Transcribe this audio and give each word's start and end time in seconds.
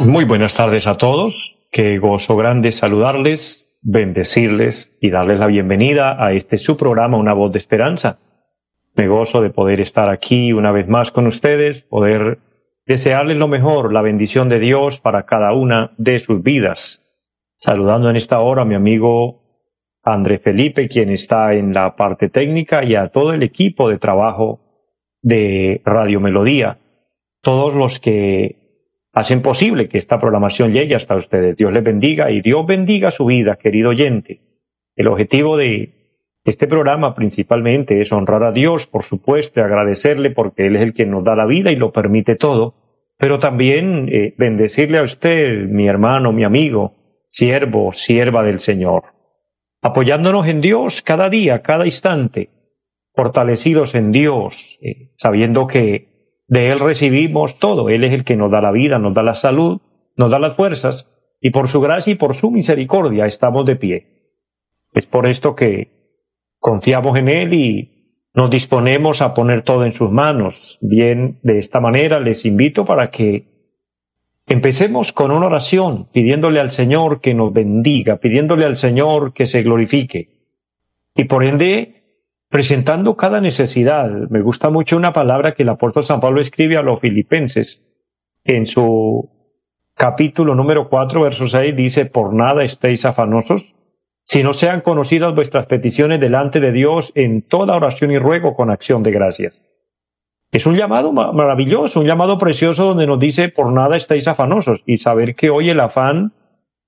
Muy 0.00 0.24
buenas 0.24 0.54
tardes 0.54 0.86
a 0.86 0.96
todos. 0.96 1.34
Qué 1.70 1.98
gozo 1.98 2.36
grande 2.36 2.70
saludarles, 2.70 3.76
bendecirles 3.82 4.96
y 5.00 5.10
darles 5.10 5.38
la 5.40 5.46
bienvenida 5.46 6.24
a 6.24 6.32
este 6.32 6.58
su 6.58 6.76
programa 6.76 7.16
Una 7.16 7.32
voz 7.32 7.52
de 7.52 7.58
esperanza. 7.58 8.18
Me 8.96 9.08
gozo 9.08 9.40
de 9.42 9.50
poder 9.50 9.80
estar 9.80 10.08
aquí 10.08 10.52
una 10.52 10.70
vez 10.70 10.86
más 10.88 11.10
con 11.10 11.26
ustedes, 11.26 11.82
poder 11.82 12.38
desearles 12.86 13.36
lo 13.36 13.48
mejor, 13.48 13.92
la 13.92 14.02
bendición 14.02 14.48
de 14.48 14.60
Dios 14.60 15.00
para 15.00 15.24
cada 15.24 15.52
una 15.52 15.92
de 15.98 16.18
sus 16.18 16.42
vidas. 16.42 17.02
Saludando 17.56 18.08
en 18.08 18.16
esta 18.16 18.40
hora 18.40 18.62
a 18.62 18.66
mi 18.66 18.74
amigo 18.74 19.42
André 20.02 20.38
Felipe, 20.38 20.88
quien 20.88 21.10
está 21.10 21.54
en 21.54 21.74
la 21.74 21.96
parte 21.96 22.28
técnica, 22.28 22.84
y 22.84 22.94
a 22.94 23.08
todo 23.08 23.32
el 23.32 23.42
equipo 23.42 23.88
de 23.88 23.98
trabajo 23.98 24.60
de 25.26 25.82
Radio 25.84 26.20
Melodía, 26.20 26.78
todos 27.42 27.74
los 27.74 27.98
que 27.98 29.08
hacen 29.12 29.42
posible 29.42 29.88
que 29.88 29.98
esta 29.98 30.20
programación 30.20 30.70
llegue 30.70 30.94
hasta 30.94 31.16
ustedes. 31.16 31.56
Dios 31.56 31.72
les 31.72 31.82
bendiga 31.82 32.30
y 32.30 32.42
Dios 32.42 32.64
bendiga 32.64 33.10
su 33.10 33.26
vida, 33.26 33.56
querido 33.56 33.90
oyente. 33.90 34.40
El 34.94 35.08
objetivo 35.08 35.56
de 35.56 36.20
este 36.44 36.68
programa 36.68 37.16
principalmente 37.16 38.00
es 38.00 38.12
honrar 38.12 38.44
a 38.44 38.52
Dios, 38.52 38.86
por 38.86 39.02
supuesto, 39.02 39.64
agradecerle 39.64 40.30
porque 40.30 40.68
Él 40.68 40.76
es 40.76 40.82
el 40.82 40.94
que 40.94 41.06
nos 41.06 41.24
da 41.24 41.34
la 41.34 41.46
vida 41.46 41.72
y 41.72 41.76
lo 41.76 41.90
permite 41.90 42.36
todo, 42.36 42.74
pero 43.18 43.40
también 43.40 44.08
eh, 44.12 44.32
bendecirle 44.38 44.98
a 44.98 45.02
usted, 45.02 45.66
mi 45.66 45.88
hermano, 45.88 46.30
mi 46.30 46.44
amigo, 46.44 46.94
siervo, 47.26 47.92
sierva 47.92 48.44
del 48.44 48.60
Señor, 48.60 49.06
apoyándonos 49.82 50.46
en 50.46 50.60
Dios 50.60 51.02
cada 51.02 51.28
día, 51.30 51.62
cada 51.62 51.84
instante, 51.84 52.50
fortalecidos 53.16 53.94
en 53.94 54.12
Dios, 54.12 54.78
eh, 54.82 55.10
sabiendo 55.14 55.66
que 55.66 56.42
de 56.46 56.70
Él 56.70 56.78
recibimos 56.78 57.58
todo. 57.58 57.88
Él 57.88 58.04
es 58.04 58.12
el 58.12 58.24
que 58.24 58.36
nos 58.36 58.50
da 58.50 58.60
la 58.60 58.70
vida, 58.70 58.98
nos 58.98 59.14
da 59.14 59.22
la 59.22 59.34
salud, 59.34 59.80
nos 60.16 60.30
da 60.30 60.38
las 60.38 60.54
fuerzas, 60.54 61.10
y 61.40 61.50
por 61.50 61.68
su 61.68 61.80
gracia 61.80 62.12
y 62.12 62.16
por 62.16 62.34
su 62.34 62.50
misericordia 62.50 63.26
estamos 63.26 63.66
de 63.66 63.76
pie. 63.76 64.06
Es 64.94 65.06
por 65.06 65.26
esto 65.26 65.54
que 65.54 65.90
confiamos 66.58 67.18
en 67.18 67.28
Él 67.28 67.54
y 67.54 68.20
nos 68.34 68.50
disponemos 68.50 69.22
a 69.22 69.32
poner 69.32 69.62
todo 69.62 69.84
en 69.84 69.92
sus 69.92 70.10
manos. 70.10 70.78
Bien, 70.82 71.38
de 71.42 71.58
esta 71.58 71.80
manera 71.80 72.20
les 72.20 72.44
invito 72.44 72.84
para 72.84 73.10
que 73.10 73.46
empecemos 74.46 75.12
con 75.12 75.30
una 75.30 75.46
oración 75.46 76.08
pidiéndole 76.12 76.60
al 76.60 76.70
Señor 76.70 77.20
que 77.20 77.34
nos 77.34 77.52
bendiga, 77.52 78.16
pidiéndole 78.18 78.66
al 78.66 78.76
Señor 78.76 79.32
que 79.32 79.46
se 79.46 79.62
glorifique. 79.62 80.28
Y 81.14 81.24
por 81.24 81.44
ende, 81.44 81.95
presentando 82.48 83.16
cada 83.16 83.40
necesidad. 83.40 84.08
Me 84.30 84.40
gusta 84.40 84.70
mucho 84.70 84.96
una 84.96 85.12
palabra 85.12 85.54
que 85.54 85.62
el 85.62 85.68
apóstol 85.68 86.04
San 86.04 86.20
Pablo 86.20 86.40
escribe 86.40 86.76
a 86.76 86.82
los 86.82 87.00
filipenses 87.00 87.82
en 88.44 88.66
su 88.66 89.28
capítulo 89.96 90.54
número 90.54 90.88
4, 90.88 91.22
verso 91.22 91.46
6, 91.46 91.74
dice, 91.74 92.06
por 92.06 92.32
nada 92.32 92.64
estéis 92.64 93.04
afanosos, 93.04 93.74
si 94.24 94.42
no 94.42 94.52
sean 94.52 94.80
conocidas 94.82 95.34
vuestras 95.34 95.66
peticiones 95.66 96.20
delante 96.20 96.60
de 96.60 96.72
Dios 96.72 97.12
en 97.14 97.42
toda 97.42 97.76
oración 97.76 98.10
y 98.10 98.18
ruego 98.18 98.54
con 98.54 98.70
acción 98.70 99.02
de 99.02 99.12
gracias. 99.12 99.64
Es 100.52 100.66
un 100.66 100.76
llamado 100.76 101.12
maravilloso, 101.12 102.00
un 102.00 102.06
llamado 102.06 102.38
precioso 102.38 102.84
donde 102.84 103.06
nos 103.06 103.18
dice, 103.18 103.48
por 103.48 103.72
nada 103.72 103.96
estéis 103.96 104.28
afanosos, 104.28 104.82
y 104.86 104.98
saber 104.98 105.34
que 105.34 105.50
hoy 105.50 105.70
el 105.70 105.80
afán, 105.80 106.32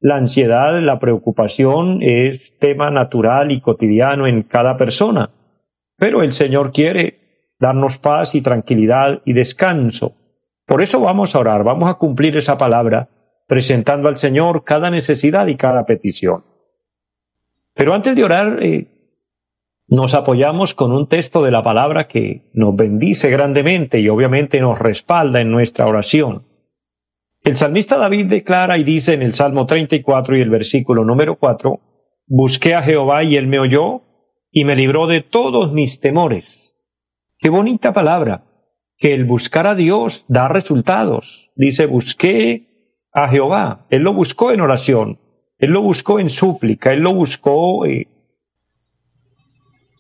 la 0.01 0.17
ansiedad, 0.17 0.81
la 0.81 1.01
preocupación 1.01 2.03
es 2.03 2.57
tema 2.59 2.91
natural 2.91 3.51
y 3.51 3.61
cotidiano 3.61 4.27
en 4.27 4.43
cada 4.43 4.77
persona. 4.77 5.31
Pero 5.99 6.23
el 6.23 6.33
Señor 6.33 6.73
quiere 6.73 7.19
darnos 7.59 7.99
paz 7.99 8.35
y 8.35 8.41
tranquilidad 8.41 9.21
y 9.25 9.33
descanso. 9.33 10.15
Por 10.65 10.81
eso 10.81 11.01
vamos 11.01 11.35
a 11.35 11.41
orar, 11.41 11.65
vamos 11.65 11.91
a 11.91 11.95
cumplir 11.95 12.37
esa 12.37 12.57
palabra, 12.57 13.09
presentando 13.47 14.09
al 14.09 14.17
Señor 14.17 14.65
cada 14.65 14.91
necesidad 14.91 15.47
y 15.49 15.57
cada 15.57 15.85
petición. 15.87 16.45
Pero 17.75 17.95
antes 17.95 18.15
de 18.15 18.25
orar, 18.25 18.63
eh, 18.63 18.87
nos 19.89 20.15
apoyamos 20.15 20.75
con 20.75 20.93
un 20.93 21.09
texto 21.09 21.43
de 21.43 21.51
la 21.51 21.63
palabra 21.63 22.07
que 22.07 22.51
nos 22.53 22.77
bendice 22.77 23.31
grandemente 23.31 23.99
y 23.99 24.09
obviamente 24.09 24.61
nos 24.61 24.79
respalda 24.79 25.41
en 25.41 25.51
nuestra 25.51 25.87
oración. 25.87 26.45
El 27.43 27.57
salmista 27.57 27.97
David 27.97 28.27
declara 28.27 28.79
y 28.79 28.85
dice 28.85 29.15
en 29.15 29.23
el 29.23 29.33
Salmo 29.33 29.65
34 29.65 30.37
y 30.37 30.43
el 30.43 30.51
versículo 30.51 31.05
número 31.05 31.37
4, 31.37 31.81
Busqué 32.27 32.75
a 32.75 32.83
Jehová 32.83 33.25
y 33.25 33.37
él 33.37 33.47
me 33.47 33.59
oyó 33.59 34.03
y 34.51 34.65
me 34.65 34.77
libró 34.77 35.07
de 35.07 35.23
todos 35.23 35.73
mis 35.73 36.01
temores. 36.01 36.77
Qué 37.39 37.51
bonita 37.51 37.93
palabra, 37.93 38.45
que 38.97 39.15
el 39.15 39.25
buscar 39.25 39.67
a 39.67 39.75
Dios 39.75 40.25
da 40.29 40.49
resultados. 40.49 41.53
Dice, 41.55 41.87
busqué 41.87 42.69
a 43.13 43.29
Jehová. 43.29 43.87
Él 43.91 44.03
lo 44.03 44.13
buscó 44.13 44.53
en 44.53 44.61
oración, 44.61 45.19
él 45.59 45.71
lo 45.71 45.83
buscó 45.83 46.19
en 46.19 46.31
súplica, 46.31 46.93
él 46.93 47.01
lo 47.01 47.15
buscó 47.15 47.87
eh, 47.87 48.09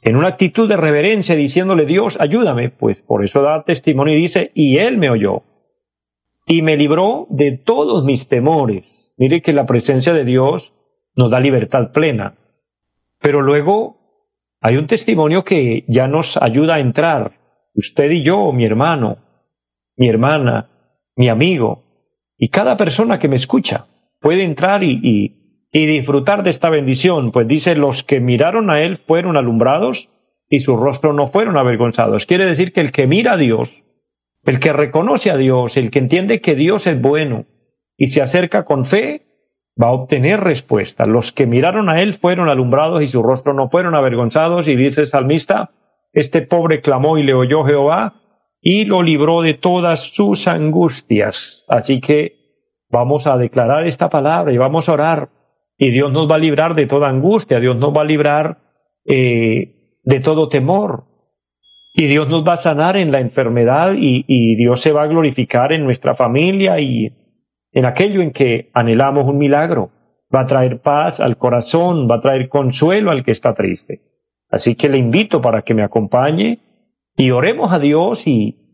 en 0.02 0.16
una 0.16 0.28
actitud 0.28 0.68
de 0.68 0.76
reverencia, 0.76 1.36
diciéndole, 1.36 1.86
Dios, 1.86 2.20
ayúdame. 2.20 2.70
Pues 2.70 2.98
por 3.02 3.24
eso 3.24 3.42
da 3.42 3.64
testimonio 3.64 4.16
y 4.16 4.20
dice, 4.20 4.52
y 4.54 4.78
él 4.78 4.96
me 4.98 5.10
oyó. 5.10 5.42
Y 6.46 6.62
me 6.62 6.76
libró 6.76 7.26
de 7.30 7.52
todos 7.52 8.04
mis 8.04 8.28
temores. 8.28 9.12
Mire 9.16 9.42
que 9.42 9.52
la 9.52 9.66
presencia 9.66 10.12
de 10.12 10.24
Dios 10.24 10.72
nos 11.14 11.30
da 11.30 11.40
libertad 11.40 11.92
plena. 11.92 12.38
Pero 13.20 13.42
luego 13.42 13.97
hay 14.60 14.76
un 14.76 14.86
testimonio 14.86 15.44
que 15.44 15.84
ya 15.88 16.08
nos 16.08 16.36
ayuda 16.36 16.76
a 16.76 16.80
entrar. 16.80 17.38
Usted 17.74 18.10
y 18.10 18.24
yo, 18.24 18.52
mi 18.52 18.64
hermano, 18.64 19.18
mi 19.96 20.08
hermana, 20.08 20.68
mi 21.16 21.28
amigo, 21.28 21.84
y 22.36 22.48
cada 22.48 22.76
persona 22.76 23.18
que 23.18 23.28
me 23.28 23.36
escucha 23.36 23.86
puede 24.20 24.44
entrar 24.44 24.82
y, 24.82 25.34
disfrutar 25.72 26.42
de 26.42 26.50
esta 26.50 26.70
bendición, 26.70 27.30
pues 27.30 27.46
dice, 27.46 27.76
los 27.76 28.02
que 28.02 28.20
miraron 28.20 28.70
a 28.70 28.82
Él 28.82 28.96
fueron 28.96 29.36
alumbrados 29.36 30.08
y 30.48 30.60
su 30.60 30.76
rostro 30.76 31.12
no 31.12 31.28
fueron 31.28 31.56
avergonzados. 31.56 32.26
Quiere 32.26 32.46
decir 32.46 32.72
que 32.72 32.80
el 32.80 32.90
que 32.90 33.06
mira 33.06 33.34
a 33.34 33.36
Dios, 33.36 33.84
el 34.44 34.58
que 34.60 34.72
reconoce 34.72 35.30
a 35.30 35.36
Dios, 35.36 35.76
el 35.76 35.90
que 35.90 35.98
entiende 36.00 36.40
que 36.40 36.54
Dios 36.56 36.86
es 36.86 37.00
bueno 37.00 37.46
y 37.96 38.08
se 38.08 38.22
acerca 38.22 38.64
con 38.64 38.84
fe, 38.84 39.27
va 39.80 39.88
a 39.88 39.92
obtener 39.92 40.40
respuesta. 40.40 41.06
Los 41.06 41.32
que 41.32 41.46
miraron 41.46 41.88
a 41.88 42.02
él 42.02 42.14
fueron 42.14 42.48
alumbrados 42.48 43.02
y 43.02 43.08
su 43.08 43.22
rostro 43.22 43.54
no 43.54 43.68
fueron 43.68 43.94
avergonzados. 43.94 44.66
Y 44.68 44.76
dice 44.76 45.02
el 45.02 45.06
salmista, 45.06 45.70
este 46.12 46.42
pobre 46.42 46.80
clamó 46.80 47.18
y 47.18 47.22
le 47.22 47.34
oyó 47.34 47.64
Jehová 47.64 48.14
y 48.60 48.84
lo 48.84 49.02
libró 49.02 49.42
de 49.42 49.54
todas 49.54 50.12
sus 50.14 50.48
angustias. 50.48 51.64
Así 51.68 52.00
que 52.00 52.36
vamos 52.90 53.26
a 53.26 53.38
declarar 53.38 53.86
esta 53.86 54.08
palabra 54.08 54.52
y 54.52 54.58
vamos 54.58 54.88
a 54.88 54.92
orar. 54.94 55.28
Y 55.76 55.90
Dios 55.90 56.12
nos 56.12 56.28
va 56.28 56.34
a 56.34 56.38
librar 56.38 56.74
de 56.74 56.86
toda 56.86 57.08
angustia, 57.08 57.60
Dios 57.60 57.76
nos 57.76 57.96
va 57.96 58.00
a 58.00 58.04
librar 58.04 58.58
eh, 59.04 60.00
de 60.02 60.20
todo 60.20 60.48
temor. 60.48 61.04
Y 61.94 62.06
Dios 62.06 62.28
nos 62.28 62.46
va 62.46 62.54
a 62.54 62.58
sanar 62.58 62.96
en 62.96 63.10
la 63.10 63.20
enfermedad 63.20 63.94
y, 63.96 64.24
y 64.26 64.56
Dios 64.56 64.80
se 64.80 64.92
va 64.92 65.02
a 65.02 65.06
glorificar 65.06 65.72
en 65.72 65.84
nuestra 65.84 66.14
familia 66.14 66.80
y 66.80 67.12
en 67.72 67.84
aquello 67.84 68.22
en 68.22 68.32
que 68.32 68.70
anhelamos 68.74 69.26
un 69.26 69.38
milagro. 69.38 69.90
Va 70.34 70.40
a 70.40 70.46
traer 70.46 70.80
paz 70.80 71.20
al 71.20 71.38
corazón, 71.38 72.08
va 72.10 72.16
a 72.16 72.20
traer 72.20 72.48
consuelo 72.48 73.10
al 73.10 73.24
que 73.24 73.30
está 73.30 73.54
triste. 73.54 74.02
Así 74.50 74.74
que 74.74 74.88
le 74.88 74.98
invito 74.98 75.40
para 75.40 75.62
que 75.62 75.74
me 75.74 75.82
acompañe 75.82 76.60
y 77.16 77.30
oremos 77.30 77.72
a 77.72 77.78
Dios 77.78 78.26
y, 78.26 78.64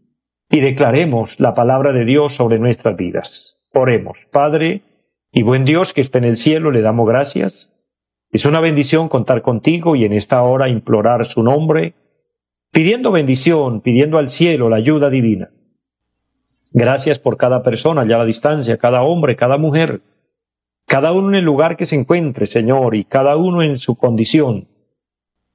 declaremos 0.50 1.40
la 1.40 1.54
palabra 1.54 1.92
de 1.92 2.04
Dios 2.04 2.34
sobre 2.34 2.60
nuestras 2.60 2.96
vidas. 2.96 3.60
Oremos, 3.72 4.18
Padre 4.30 4.82
y 5.32 5.42
buen 5.42 5.64
Dios 5.64 5.94
que 5.94 6.00
está 6.00 6.18
en 6.18 6.24
el 6.24 6.36
cielo, 6.36 6.70
le 6.70 6.80
damos 6.80 7.08
gracias. 7.08 7.72
Es 8.30 8.44
una 8.44 8.60
bendición 8.60 9.08
contar 9.08 9.42
contigo 9.42 9.96
y 9.96 10.04
en 10.04 10.12
esta 10.12 10.42
hora 10.42 10.68
implorar 10.68 11.26
su 11.26 11.42
nombre, 11.42 11.94
pidiendo 12.70 13.10
bendición, 13.10 13.80
pidiendo 13.80 14.18
al 14.18 14.28
cielo 14.28 14.68
la 14.68 14.76
ayuda 14.76 15.10
divina. 15.10 15.50
Gracias 16.76 17.20
por 17.20 17.36
cada 17.36 17.62
persona 17.62 18.00
allá 18.00 18.16
a 18.16 18.18
la 18.18 18.24
distancia, 18.24 18.78
cada 18.78 19.02
hombre, 19.02 19.36
cada 19.36 19.58
mujer, 19.58 20.00
cada 20.88 21.12
uno 21.12 21.28
en 21.28 21.36
el 21.36 21.44
lugar 21.44 21.76
que 21.76 21.84
se 21.84 21.94
encuentre, 21.94 22.46
Señor, 22.46 22.96
y 22.96 23.04
cada 23.04 23.36
uno 23.36 23.62
en 23.62 23.78
su 23.78 23.96
condición. 23.96 24.66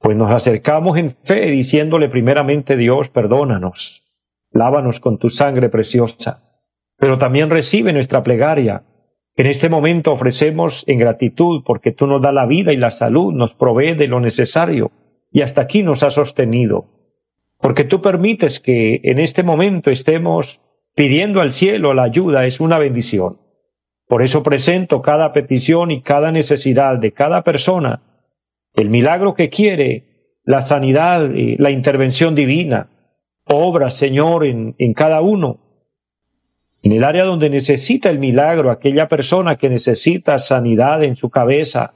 Pues 0.00 0.16
nos 0.16 0.32
acercamos 0.32 0.96
en 0.96 1.14
fe 1.22 1.50
diciéndole 1.50 2.08
primeramente, 2.08 2.74
Dios, 2.74 3.10
perdónanos. 3.10 4.02
lávanos 4.50 4.98
con 4.98 5.18
tu 5.18 5.28
sangre 5.28 5.68
preciosa, 5.68 6.42
pero 6.96 7.18
también 7.18 7.50
recibe 7.50 7.92
nuestra 7.92 8.22
plegaria. 8.22 8.84
En 9.36 9.46
este 9.46 9.68
momento 9.68 10.12
ofrecemos 10.12 10.84
en 10.88 10.98
gratitud 10.98 11.62
porque 11.66 11.92
tú 11.92 12.06
nos 12.06 12.22
das 12.22 12.32
la 12.32 12.46
vida 12.46 12.72
y 12.72 12.78
la 12.78 12.90
salud, 12.90 13.34
nos 13.34 13.54
provee 13.54 13.94
de 13.94 14.08
lo 14.08 14.20
necesario 14.20 14.90
y 15.30 15.42
hasta 15.42 15.60
aquí 15.60 15.82
nos 15.82 16.02
has 16.02 16.14
sostenido. 16.14 16.86
Porque 17.60 17.84
tú 17.84 18.00
permites 18.00 18.58
que 18.58 19.00
en 19.04 19.18
este 19.20 19.42
momento 19.42 19.90
estemos 19.90 20.60
pidiendo 20.94 21.40
al 21.40 21.52
cielo 21.52 21.94
la 21.94 22.04
ayuda, 22.04 22.46
es 22.46 22.60
una 22.60 22.78
bendición. 22.78 23.38
Por 24.06 24.22
eso 24.22 24.42
presento 24.42 25.02
cada 25.02 25.32
petición 25.32 25.90
y 25.90 26.02
cada 26.02 26.32
necesidad 26.32 26.98
de 26.98 27.12
cada 27.12 27.42
persona, 27.42 28.02
el 28.74 28.90
milagro 28.90 29.34
que 29.34 29.48
quiere, 29.48 30.38
la 30.44 30.60
sanidad, 30.62 31.30
la 31.30 31.70
intervención 31.70 32.34
divina, 32.34 32.88
obra, 33.46 33.90
Señor, 33.90 34.44
en, 34.44 34.74
en 34.78 34.94
cada 34.94 35.20
uno. 35.20 35.60
En 36.82 36.92
el 36.92 37.04
área 37.04 37.24
donde 37.24 37.50
necesita 37.50 38.10
el 38.10 38.18
milagro, 38.18 38.70
aquella 38.70 39.06
persona 39.06 39.56
que 39.56 39.68
necesita 39.68 40.38
sanidad 40.38 41.04
en 41.04 41.14
su 41.14 41.30
cabeza, 41.30 41.92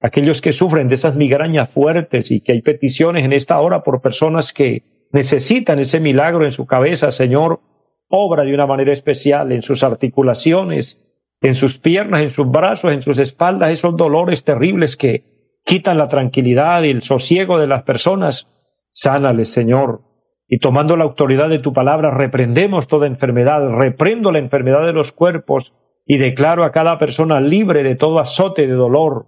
aquellos 0.00 0.40
que 0.40 0.52
sufren 0.52 0.88
de 0.88 0.94
esas 0.94 1.16
migrañas 1.16 1.70
fuertes 1.70 2.30
y 2.30 2.40
que 2.40 2.52
hay 2.52 2.62
peticiones 2.62 3.24
en 3.24 3.32
esta 3.32 3.60
hora 3.60 3.82
por 3.82 4.00
personas 4.00 4.52
que 4.52 4.82
necesitan 5.12 5.78
ese 5.78 6.00
milagro 6.00 6.44
en 6.44 6.52
su 6.52 6.66
cabeza, 6.66 7.10
Señor, 7.10 7.60
obra 8.08 8.44
de 8.44 8.54
una 8.54 8.66
manera 8.66 8.92
especial 8.92 9.52
en 9.52 9.62
sus 9.62 9.82
articulaciones, 9.82 11.00
en 11.40 11.54
sus 11.54 11.78
piernas, 11.78 12.22
en 12.22 12.30
sus 12.30 12.50
brazos, 12.50 12.92
en 12.92 13.02
sus 13.02 13.18
espaldas, 13.18 13.72
esos 13.72 13.96
dolores 13.96 14.44
terribles 14.44 14.96
que 14.96 15.58
quitan 15.64 15.98
la 15.98 16.08
tranquilidad 16.08 16.82
y 16.82 16.90
el 16.90 17.02
sosiego 17.02 17.58
de 17.58 17.66
las 17.66 17.82
personas. 17.82 18.50
Sánales, 18.90 19.52
Señor, 19.52 20.02
y 20.46 20.58
tomando 20.58 20.96
la 20.96 21.04
autoridad 21.04 21.48
de 21.48 21.58
tu 21.58 21.72
palabra, 21.72 22.10
reprendemos 22.10 22.86
toda 22.86 23.06
enfermedad, 23.06 23.68
reprendo 23.70 24.30
la 24.30 24.38
enfermedad 24.38 24.86
de 24.86 24.92
los 24.92 25.10
cuerpos 25.10 25.74
y 26.06 26.18
declaro 26.18 26.64
a 26.64 26.70
cada 26.70 26.98
persona 26.98 27.40
libre 27.40 27.82
de 27.82 27.96
todo 27.96 28.20
azote 28.20 28.66
de 28.66 28.74
dolor, 28.74 29.26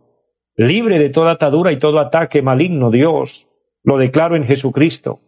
libre 0.55 0.99
de 0.99 1.11
toda 1.11 1.33
atadura 1.33 1.73
y 1.73 1.79
todo 1.79 1.99
ataque 1.99 2.43
maligno, 2.43 2.91
Dios. 2.91 3.49
Lo 3.83 3.99
declaro 3.99 4.37
en 4.37 4.45
Jesucristo. 4.45 5.21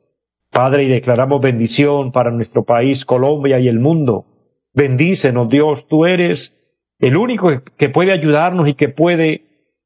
Padre, 0.51 0.85
y 0.85 0.89
declaramos 0.89 1.41
bendición 1.41 2.13
para 2.13 2.31
nuestro 2.31 2.65
país, 2.65 3.05
Colombia 3.05 3.59
y 3.59 3.69
el 3.69 3.79
mundo. 3.79 4.27
Bendícenos, 4.75 5.49
Dios, 5.49 5.89
tú 5.89 6.07
eres 6.07 6.55
el 6.99 7.17
único 7.17 7.51
que 7.77 7.89
puede 7.89 8.13
ayudarnos 8.13 8.69
y 8.69 8.75
que 8.75 8.89
puede, 8.89 9.43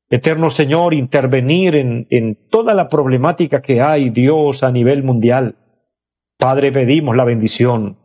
eterno 0.08 0.50
Señor, 0.50 0.94
intervenir 0.94 1.74
en, 1.76 2.06
en 2.10 2.36
toda 2.48 2.74
la 2.74 2.88
problemática 2.88 3.60
que 3.60 3.80
hay, 3.80 4.10
Dios, 4.10 4.62
a 4.62 4.70
nivel 4.70 5.02
mundial. 5.02 5.56
Padre, 6.38 6.72
pedimos 6.72 7.16
la 7.16 7.24
bendición. 7.24 7.98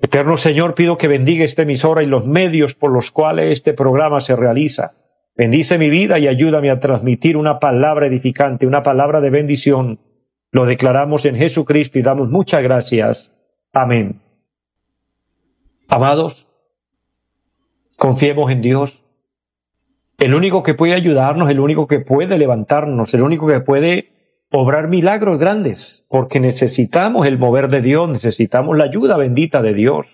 Eterno 0.00 0.36
Señor, 0.36 0.74
pido 0.74 0.96
que 0.96 1.08
bendiga 1.08 1.44
esta 1.44 1.62
emisora 1.62 2.02
y 2.02 2.06
los 2.06 2.24
medios 2.24 2.74
por 2.74 2.92
los 2.92 3.10
cuales 3.10 3.50
este 3.50 3.72
programa 3.72 4.20
se 4.20 4.36
realiza. 4.36 4.92
Bendice 5.36 5.78
mi 5.78 5.90
vida 5.90 6.18
y 6.18 6.28
ayúdame 6.28 6.70
a 6.70 6.78
transmitir 6.78 7.36
una 7.36 7.58
palabra 7.58 8.06
edificante, 8.06 8.66
una 8.66 8.82
palabra 8.82 9.20
de 9.20 9.30
bendición. 9.30 9.98
Lo 10.50 10.64
declaramos 10.64 11.26
en 11.26 11.36
Jesucristo 11.36 11.98
y 11.98 12.02
damos 12.02 12.28
muchas 12.30 12.62
gracias. 12.62 13.32
Amén. 13.72 14.20
Amados, 15.88 16.46
confiemos 17.96 18.50
en 18.50 18.62
Dios. 18.62 19.02
El 20.18 20.34
único 20.34 20.62
que 20.62 20.74
puede 20.74 20.94
ayudarnos, 20.94 21.48
el 21.48 21.60
único 21.60 21.86
que 21.86 22.00
puede 22.00 22.38
levantarnos, 22.38 23.14
el 23.14 23.22
único 23.22 23.46
que 23.46 23.60
puede 23.60 24.12
obrar 24.50 24.88
milagros 24.88 25.38
grandes, 25.38 26.06
porque 26.08 26.40
necesitamos 26.40 27.26
el 27.26 27.38
mover 27.38 27.68
de 27.68 27.82
Dios, 27.82 28.08
necesitamos 28.08 28.76
la 28.76 28.84
ayuda 28.84 29.16
bendita 29.16 29.62
de 29.62 29.74
Dios. 29.74 30.06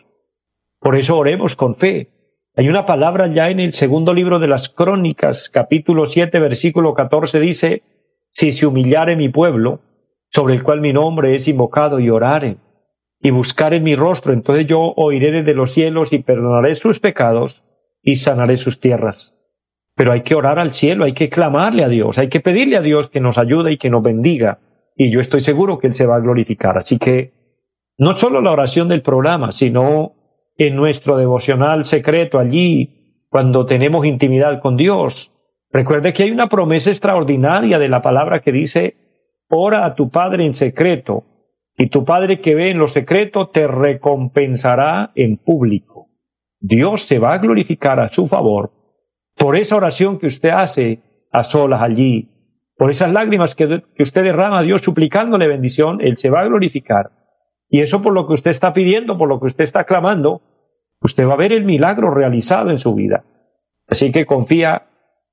Por 0.81 0.97
eso 0.97 1.17
oremos 1.17 1.57
con 1.57 1.75
fe. 1.75 2.11
Hay 2.57 2.69
una 2.69 2.87
palabra 2.87 3.29
ya 3.29 3.49
en 3.51 3.61
el 3.61 3.73
segundo 3.73 4.13
libro 4.13 4.39
de 4.39 4.49
las 4.49 4.69
Crónicas, 4.69 5.49
capítulo 5.51 6.07
7, 6.07 6.39
versículo 6.39 6.95
14, 6.95 7.41
dice, 7.41 7.83
si 8.31 8.53
se 8.53 8.67
humillare 8.67 9.17
mi 9.17 9.29
pueblo, 9.29 9.81
sobre 10.35 10.55
el 10.55 10.65
cual 10.65 10.81
mi 10.81 10.93
nombre 10.93 11.37
es 11.37 11.47
invocado, 11.47 12.01
y 12.01 12.11
orare, 12.11 12.57
y 13.21 13.31
buscare 13.31 13.79
mi 13.79 13.95
rostro, 13.95 14.33
entonces 14.33 14.67
yo 14.67 14.93
oiré 14.97 15.31
desde 15.31 15.55
los 15.55 15.73
cielos 15.73 16.13
y 16.13 16.19
perdonaré 16.19 16.75
sus 16.75 16.99
pecados 16.99 17.63
y 18.03 18.17
sanaré 18.17 18.57
sus 18.57 18.81
tierras. 18.81 19.33
Pero 19.95 20.11
hay 20.11 20.23
que 20.23 20.35
orar 20.35 20.59
al 20.59 20.73
cielo, 20.73 21.05
hay 21.05 21.13
que 21.13 21.29
clamarle 21.29 21.85
a 21.85 21.89
Dios, 21.89 22.19
hay 22.19 22.29
que 22.29 22.41
pedirle 22.41 22.77
a 22.77 22.83
Dios 22.83 23.11
que 23.11 23.21
nos 23.21 23.39
ayude 23.39 23.71
y 23.71 23.79
que 23.79 23.91
nos 23.91 24.03
bendiga. 24.03 24.59
Y 24.97 25.13
yo 25.13 25.21
estoy 25.21 25.41
seguro 25.41 25.79
que 25.79 25.87
Él 25.87 25.95
se 25.95 26.07
va 26.07 26.17
a 26.17 26.21
glorificar. 26.21 26.79
Así 26.79 26.99
que 26.99 27.33
no 27.97 28.17
solo 28.17 28.41
la 28.41 28.51
oración 28.51 28.89
del 28.89 29.03
programa, 29.03 29.53
sino 29.53 30.15
en 30.59 30.75
nuestro 30.75 31.17
devocional 31.17 31.85
secreto 31.85 32.41
allí, 32.41 33.23
cuando 33.29 33.67
tenemos 33.67 34.05
intimidad 34.05 34.61
con 34.61 34.77
Dios. 34.77 35.31
Recuerde 35.71 36.13
que 36.13 36.25
hay 36.25 36.33
una 36.33 36.49
promesa 36.49 36.91
extraordinaria 36.91 37.79
de 37.79 37.89
la 37.89 38.03
palabra 38.03 38.41
que 38.41 38.51
dice, 38.51 38.97
ora 39.57 39.85
a 39.85 39.95
tu 39.95 40.11
Padre 40.11 40.47
en 40.47 40.55
secreto, 40.55 41.25
y 41.77 41.89
tu 41.89 42.05
Padre 42.05 42.41
que 42.41 42.55
ve 42.55 42.71
en 42.71 42.79
lo 42.79 42.89
secreto 42.89 43.49
te 43.49 43.67
recompensará 43.67 45.13
en 45.15 45.37
público. 45.37 46.09
Dios 46.61 47.03
se 47.03 47.19
va 47.19 47.35
a 47.35 47.39
glorificar 47.39 48.01
a 48.01 48.09
su 48.09 48.27
favor 48.27 48.73
por 49.37 49.57
esa 49.57 49.77
oración 49.77 50.19
que 50.19 50.29
usted 50.29 50.51
hace 50.51 51.01
a 51.33 51.45
solas 51.45 51.83
allí, 51.83 52.31
por 52.77 52.91
esas 52.91 53.13
lágrimas 53.13 53.55
que, 53.55 53.83
usted 53.99 54.23
derrama 54.23 54.61
a 54.61 54.63
Dios 54.63 54.83
suplicándole 54.83 55.49
bendición, 55.49 56.01
Él 56.01 56.17
se 56.17 56.31
va 56.31 56.41
a 56.41 56.45
glorificar. 56.45 57.11
Y 57.69 57.81
eso 57.81 58.03
por 58.03 58.13
lo 58.13 58.27
que 58.27 58.35
usted 58.35 58.51
está 58.51 58.73
pidiendo, 58.73 59.19
por 59.19 59.29
lo 59.29 59.41
que 59.41 59.47
usted 59.47 59.65
está 59.65 59.85
clamando, 59.85 60.43
usted 61.01 61.27
va 61.27 61.35
a 61.35 61.39
ver 61.39 61.53
el 61.53 61.65
milagro 61.65 62.15
realizado 62.15 62.71
en 62.71 62.79
su 62.79 62.95
vida. 62.95 63.25
Así 63.89 64.13
que 64.13 64.27
confía 64.27 64.87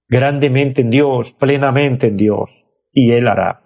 grandemente 0.07 0.81
en 0.81 0.89
Dios, 0.89 1.31
plenamente 1.31 2.07
en 2.07 2.17
Dios, 2.17 2.49
y 2.91 3.11
Él 3.11 3.27
hará. 3.27 3.60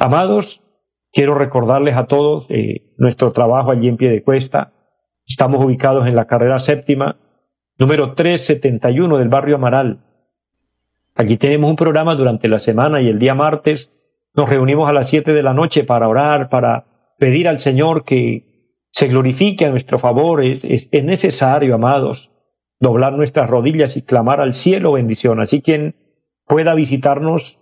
Amados, 0.00 0.62
quiero 1.12 1.34
recordarles 1.34 1.94
a 1.94 2.06
todos 2.06 2.50
eh, 2.50 2.94
nuestro 2.96 3.32
trabajo 3.32 3.70
allí 3.70 3.86
en 3.86 3.98
pie 3.98 4.08
de 4.08 4.22
cuesta. 4.22 4.72
Estamos 5.26 5.62
ubicados 5.62 6.06
en 6.06 6.16
la 6.16 6.26
carrera 6.26 6.58
séptima, 6.58 7.18
número 7.76 8.14
371 8.14 9.18
del 9.18 9.28
barrio 9.28 9.56
Amaral. 9.56 10.02
Allí 11.14 11.36
tenemos 11.36 11.68
un 11.68 11.76
programa 11.76 12.14
durante 12.14 12.48
la 12.48 12.58
semana 12.58 13.02
y 13.02 13.08
el 13.10 13.18
día 13.18 13.34
martes 13.34 13.92
nos 14.34 14.48
reunimos 14.48 14.88
a 14.88 14.94
las 14.94 15.06
7 15.10 15.34
de 15.34 15.42
la 15.42 15.52
noche 15.52 15.84
para 15.84 16.08
orar, 16.08 16.48
para 16.48 16.86
pedir 17.18 17.46
al 17.46 17.60
Señor 17.60 18.02
que 18.02 18.78
se 18.88 19.08
glorifique 19.08 19.66
a 19.66 19.70
nuestro 19.70 19.98
favor. 19.98 20.42
Es, 20.42 20.88
es 20.90 21.04
necesario, 21.04 21.74
amados, 21.74 22.32
doblar 22.78 23.12
nuestras 23.12 23.50
rodillas 23.50 23.98
y 23.98 24.02
clamar 24.02 24.40
al 24.40 24.54
cielo 24.54 24.92
bendición. 24.92 25.40
Así 25.40 25.60
quien 25.60 25.94
pueda 26.46 26.74
visitarnos, 26.74 27.59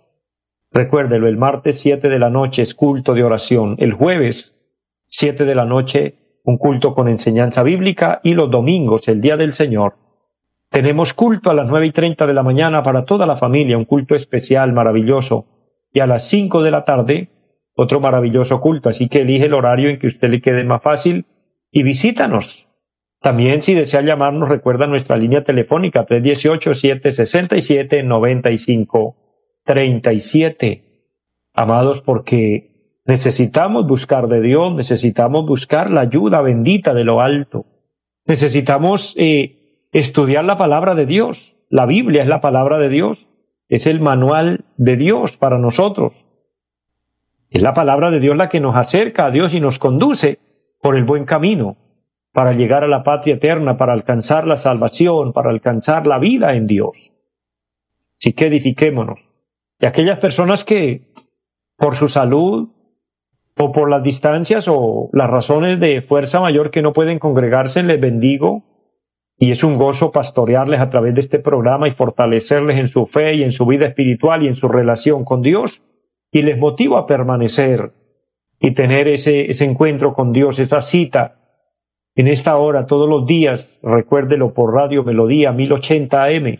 recuérdelo, 0.71 1.27
el 1.27 1.37
martes 1.37 1.79
7 1.79 2.09
de 2.09 2.19
la 2.19 2.29
noche 2.29 2.61
es 2.61 2.75
culto 2.75 3.13
de 3.13 3.23
oración, 3.23 3.75
el 3.79 3.93
jueves 3.93 4.55
7 5.07 5.45
de 5.45 5.55
la 5.55 5.65
noche 5.65 6.15
un 6.43 6.57
culto 6.57 6.95
con 6.95 7.07
enseñanza 7.07 7.63
bíblica 7.63 8.21
y 8.23 8.33
los 8.33 8.49
domingos, 8.49 9.07
el 9.07 9.21
día 9.21 9.37
del 9.37 9.53
Señor, 9.53 9.95
tenemos 10.69 11.15
culto 11.15 11.49
a 11.49 11.55
las 11.55 11.67
nueve 11.67 11.87
y 11.87 11.91
treinta 11.91 12.27
de 12.27 12.33
la 12.33 12.43
mañana 12.43 12.83
para 12.83 13.03
toda 13.03 13.25
la 13.25 13.35
familia, 13.35 13.77
un 13.77 13.85
culto 13.85 14.13
especial, 14.13 14.71
maravilloso. 14.71 15.47
Y 15.91 15.99
a 15.99 16.05
las 16.05 16.27
cinco 16.27 16.61
de 16.61 16.69
la 16.69 16.85
tarde, 16.85 17.29
otro 17.73 17.99
maravilloso 17.99 18.61
culto. 18.61 18.89
Así 18.89 19.09
que 19.09 19.21
elige 19.21 19.45
el 19.45 19.55
horario 19.55 19.89
en 19.89 19.97
que 19.97 20.05
usted 20.05 20.29
le 20.29 20.41
quede 20.41 20.63
más 20.63 20.83
fácil 20.83 21.25
y 21.71 21.81
visítanos. 21.81 22.67
También 23.19 23.63
si 23.63 23.73
desea 23.73 24.01
llamarnos, 24.01 24.47
recuerda 24.47 24.85
nuestra 24.85 25.17
línea 25.17 25.43
telefónica 25.43 26.05
318-767-9537. 29.69 30.83
Amados, 31.53 32.01
porque 32.01 32.99
necesitamos 33.05 33.87
buscar 33.87 34.27
de 34.27 34.41
Dios, 34.41 34.73
necesitamos 34.75 35.45
buscar 35.45 35.91
la 35.91 36.01
ayuda 36.01 36.41
bendita 36.41 36.93
de 36.93 37.03
lo 37.03 37.21
alto. 37.21 37.65
Necesitamos 38.25 39.15
eh, 39.17 39.87
estudiar 39.91 40.45
la 40.45 40.57
palabra 40.57 40.95
de 40.95 41.05
Dios. 41.05 41.55
La 41.69 41.85
Biblia 41.85 42.23
es 42.23 42.27
la 42.27 42.41
palabra 42.41 42.77
de 42.77 42.89
Dios, 42.89 43.17
es 43.67 43.87
el 43.87 44.01
manual 44.01 44.65
de 44.77 44.95
Dios 44.97 45.37
para 45.37 45.57
nosotros. 45.57 46.13
Es 47.49 47.61
la 47.61 47.73
palabra 47.73 48.11
de 48.11 48.19
Dios 48.19 48.37
la 48.37 48.49
que 48.49 48.59
nos 48.59 48.75
acerca 48.75 49.25
a 49.25 49.31
Dios 49.31 49.53
y 49.53 49.59
nos 49.59 49.79
conduce 49.79 50.39
por 50.81 50.95
el 50.95 51.03
buen 51.03 51.25
camino 51.25 51.77
para 52.31 52.53
llegar 52.53 52.83
a 52.83 52.87
la 52.87 53.03
patria 53.03 53.35
eterna, 53.35 53.77
para 53.77 53.93
alcanzar 53.93 54.45
la 54.47 54.57
salvación, 54.57 55.33
para 55.33 55.49
alcanzar 55.49 56.05
la 56.05 56.19
vida 56.19 56.53
en 56.53 56.67
Dios. 56.67 57.11
Así 58.17 58.33
que 58.33 58.47
edifiquémonos. 58.47 59.28
Y 59.79 59.85
aquellas 59.85 60.19
personas 60.19 60.65
que 60.65 61.13
por 61.77 61.95
su 61.95 62.07
salud 62.07 62.69
o 63.57 63.71
por 63.71 63.89
las 63.89 64.03
distancias 64.03 64.67
o 64.67 65.09
las 65.13 65.29
razones 65.29 65.79
de 65.79 66.01
fuerza 66.01 66.39
mayor 66.41 66.71
que 66.71 66.81
no 66.81 66.93
pueden 66.93 67.19
congregarse, 67.19 67.83
les 67.83 67.99
bendigo 67.99 68.63
y 69.37 69.51
es 69.51 69.63
un 69.63 69.77
gozo 69.77 70.11
pastorearles 70.11 70.81
a 70.81 70.89
través 70.89 71.13
de 71.13 71.21
este 71.21 71.39
programa 71.39 71.87
y 71.87 71.91
fortalecerles 71.91 72.77
en 72.77 72.89
su 72.89 73.05
fe 73.05 73.35
y 73.35 73.43
en 73.43 73.53
su 73.53 73.65
vida 73.65 73.85
espiritual 73.87 74.43
y 74.43 74.47
en 74.47 74.57
su 74.57 74.67
relación 74.67 75.23
con 75.23 75.41
Dios. 75.41 75.81
Y 76.31 76.41
les 76.41 76.57
motivo 76.57 76.97
a 76.97 77.05
permanecer. 77.05 77.93
y 78.61 78.71
tener 78.71 79.07
ese, 79.07 79.49
ese 79.49 79.63
encuentro 79.63 80.13
con 80.13 80.33
Dios, 80.33 80.59
esa 80.59 80.81
cita 80.81 81.39
en 82.19 82.27
esta 82.27 82.57
hora, 82.57 82.85
todos 82.85 83.07
los 83.07 83.25
días, 83.25 83.79
recuérdelo 83.81 84.53
por 84.53 84.73
Radio 84.73 85.05
Melodía 85.05 85.53
1080 85.53 86.23
AM, 86.25 86.57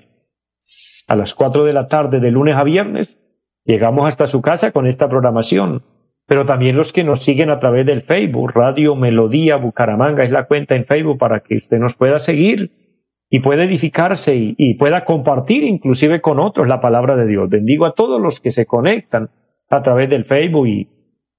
a 1.10 1.16
las 1.16 1.34
4 1.34 1.66
de 1.66 1.74
la 1.74 1.88
tarde 1.88 2.20
de 2.20 2.30
lunes 2.30 2.56
a 2.56 2.64
viernes, 2.64 3.18
llegamos 3.66 4.08
hasta 4.08 4.28
su 4.28 4.42
casa 4.42 4.72
con 4.72 4.86
esta 4.86 5.10
programación. 5.10 5.82
Pero 6.28 6.46
también 6.46 6.78
los 6.78 6.94
que 6.94 7.04
nos 7.04 7.24
siguen 7.24 7.50
a 7.50 7.60
través 7.60 7.88
del 7.88 8.04
Facebook, 8.04 8.52
Radio 8.54 8.96
Melodía 8.96 9.58
Bucaramanga 9.58 10.24
es 10.24 10.30
la 10.30 10.46
cuenta 10.46 10.76
en 10.76 10.86
Facebook 10.86 11.18
para 11.18 11.40
que 11.40 11.58
usted 11.58 11.80
nos 11.80 11.96
pueda 11.96 12.20
seguir 12.20 12.72
y 13.28 13.40
pueda 13.40 13.64
edificarse 13.64 14.36
y, 14.36 14.74
pueda 14.76 15.04
compartir 15.04 15.64
inclusive 15.64 16.22
con 16.22 16.40
otros 16.40 16.68
la 16.68 16.80
palabra 16.80 17.16
de 17.16 17.26
Dios. 17.26 17.50
Bendigo 17.50 17.88
a 17.88 17.96
todos 17.96 18.22
los 18.22 18.40
que 18.40 18.52
se 18.52 18.68
conectan 18.68 19.32
a 19.68 19.82
través 19.82 20.12
del 20.12 20.26
Facebook 20.26 20.68
y, 20.68 20.90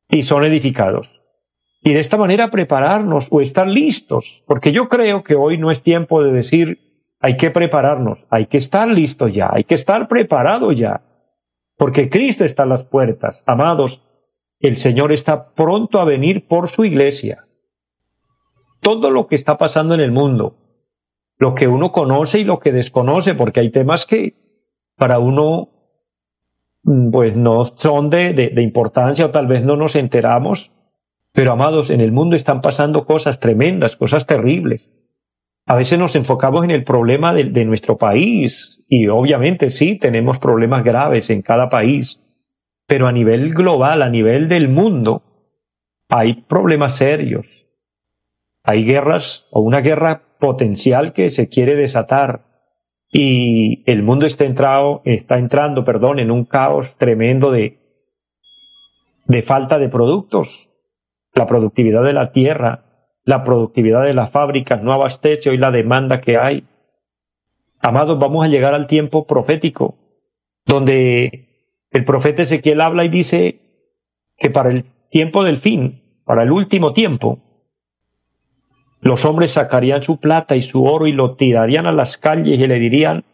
y 0.08 0.22
son 0.22 0.44
edificados. 0.44 1.08
Y 1.82 1.92
de 1.92 2.00
esta 2.00 2.16
manera 2.16 2.50
prepararnos 2.50 3.28
o 3.30 3.40
estar 3.40 3.68
listos, 3.68 4.42
porque 4.48 4.72
yo 4.72 4.88
creo 4.88 5.22
que 5.22 5.36
hoy 5.36 5.58
no 5.58 5.70
es 5.70 5.84
tiempo 5.84 6.24
de 6.24 6.32
decir 6.32 6.89
hay 7.20 7.36
que 7.36 7.50
prepararnos, 7.50 8.18
hay 8.30 8.46
que 8.46 8.56
estar 8.56 8.88
listos 8.88 9.32
ya, 9.32 9.50
hay 9.52 9.64
que 9.64 9.74
estar 9.74 10.08
preparado 10.08 10.72
ya, 10.72 11.02
porque 11.76 12.08
Cristo 12.08 12.44
está 12.44 12.62
a 12.62 12.66
las 12.66 12.84
puertas. 12.84 13.42
Amados, 13.46 14.02
el 14.58 14.76
Señor 14.76 15.12
está 15.12 15.52
pronto 15.52 16.00
a 16.00 16.04
venir 16.04 16.46
por 16.48 16.68
su 16.68 16.84
iglesia. 16.84 17.46
Todo 18.80 19.10
lo 19.10 19.26
que 19.26 19.34
está 19.34 19.58
pasando 19.58 19.94
en 19.94 20.00
el 20.00 20.12
mundo, 20.12 20.56
lo 21.38 21.54
que 21.54 21.68
uno 21.68 21.92
conoce 21.92 22.40
y 22.40 22.44
lo 22.44 22.58
que 22.58 22.72
desconoce, 22.72 23.34
porque 23.34 23.60
hay 23.60 23.70
temas 23.70 24.06
que 24.06 24.34
para 24.96 25.18
uno 25.18 25.68
mm, 26.82 27.10
pues 27.10 27.36
no 27.36 27.64
son 27.64 28.08
de, 28.08 28.32
de, 28.32 28.62
importancia 28.62 29.26
o 29.26 29.30
tal 29.30 29.46
vez 29.46 29.62
no 29.62 29.76
nos 29.76 29.94
enteramos, 29.96 30.72
pero 31.32 31.52
amados, 31.52 31.90
en 31.90 32.00
el 32.00 32.12
mundo 32.12 32.34
están 32.34 32.62
pasando 32.62 33.04
cosas 33.04 33.40
tremendas, 33.40 33.96
cosas 33.96 34.26
terribles. 34.26 34.90
A 35.70 35.76
veces 35.76 36.00
nos 36.00 36.16
enfocamos 36.16 36.64
en 36.64 36.72
el 36.72 36.82
problema 36.82 37.32
de, 37.32 37.64
nuestro 37.64 37.96
país 37.96 38.84
y 38.88 39.06
obviamente 39.06 39.68
sí, 39.68 39.96
tenemos 39.96 40.40
problemas 40.40 40.82
graves 40.82 41.30
en 41.30 41.42
cada 41.42 41.68
país, 41.68 42.20
pero 42.88 43.06
a 43.06 43.12
nivel 43.12 43.54
global, 43.54 44.02
a 44.02 44.08
nivel 44.08 44.48
del 44.48 44.68
mundo, 44.68 45.22
hay 46.08 46.42
problemas 46.42 46.96
serios. 46.96 47.46
Hay 48.64 48.84
guerras 48.84 49.46
o 49.52 49.60
una 49.60 49.80
guerra 49.80 50.22
potencial 50.40 51.12
que 51.12 51.28
se 51.28 51.48
quiere 51.48 51.76
desatar 51.76 52.46
y 53.08 53.88
el 53.88 54.02
mundo 54.02 54.26
está, 54.26 54.46
entrado, 54.46 55.02
está 55.04 55.38
entrando 55.38 55.84
perdón, 55.84 56.18
en 56.18 56.32
un 56.32 56.46
caos 56.46 56.96
tremendo 56.96 57.52
de, 57.52 57.78
de 59.26 59.42
falta 59.42 59.78
de 59.78 59.88
productos. 59.88 60.68
La 61.32 61.46
productividad 61.46 62.02
de 62.02 62.12
la 62.12 62.32
tierra, 62.32 62.89
la 63.24 63.44
productividad 63.44 64.04
de 64.04 64.14
las 64.14 64.30
fábricas 64.30 64.82
no 64.82 64.92
abastece 64.92 65.50
hoy 65.50 65.58
la 65.58 65.70
demanda 65.70 66.20
que 66.20 66.36
hay. 66.36 66.64
Amados, 67.80 68.18
vamos 68.18 68.44
a 68.44 68.48
llegar 68.48 68.74
al 68.74 68.86
tiempo 68.86 69.26
profético, 69.26 69.96
donde 70.66 71.48
el 71.90 72.04
profeta 72.04 72.42
Ezequiel 72.42 72.80
habla 72.80 73.04
y 73.04 73.08
dice 73.08 73.60
que 74.36 74.50
para 74.50 74.70
el 74.70 74.84
tiempo 75.10 75.44
del 75.44 75.58
fin, 75.58 76.02
para 76.24 76.42
el 76.42 76.52
último 76.52 76.92
tiempo, 76.92 77.38
los 79.00 79.24
hombres 79.24 79.52
sacarían 79.52 80.02
su 80.02 80.18
plata 80.18 80.56
y 80.56 80.62
su 80.62 80.84
oro 80.84 81.06
y 81.06 81.12
lo 81.12 81.36
tirarían 81.36 81.86
a 81.86 81.92
las 81.92 82.18
calles 82.18 82.58
y 82.58 82.66
le 82.66 82.78
dirían, 82.78 83.24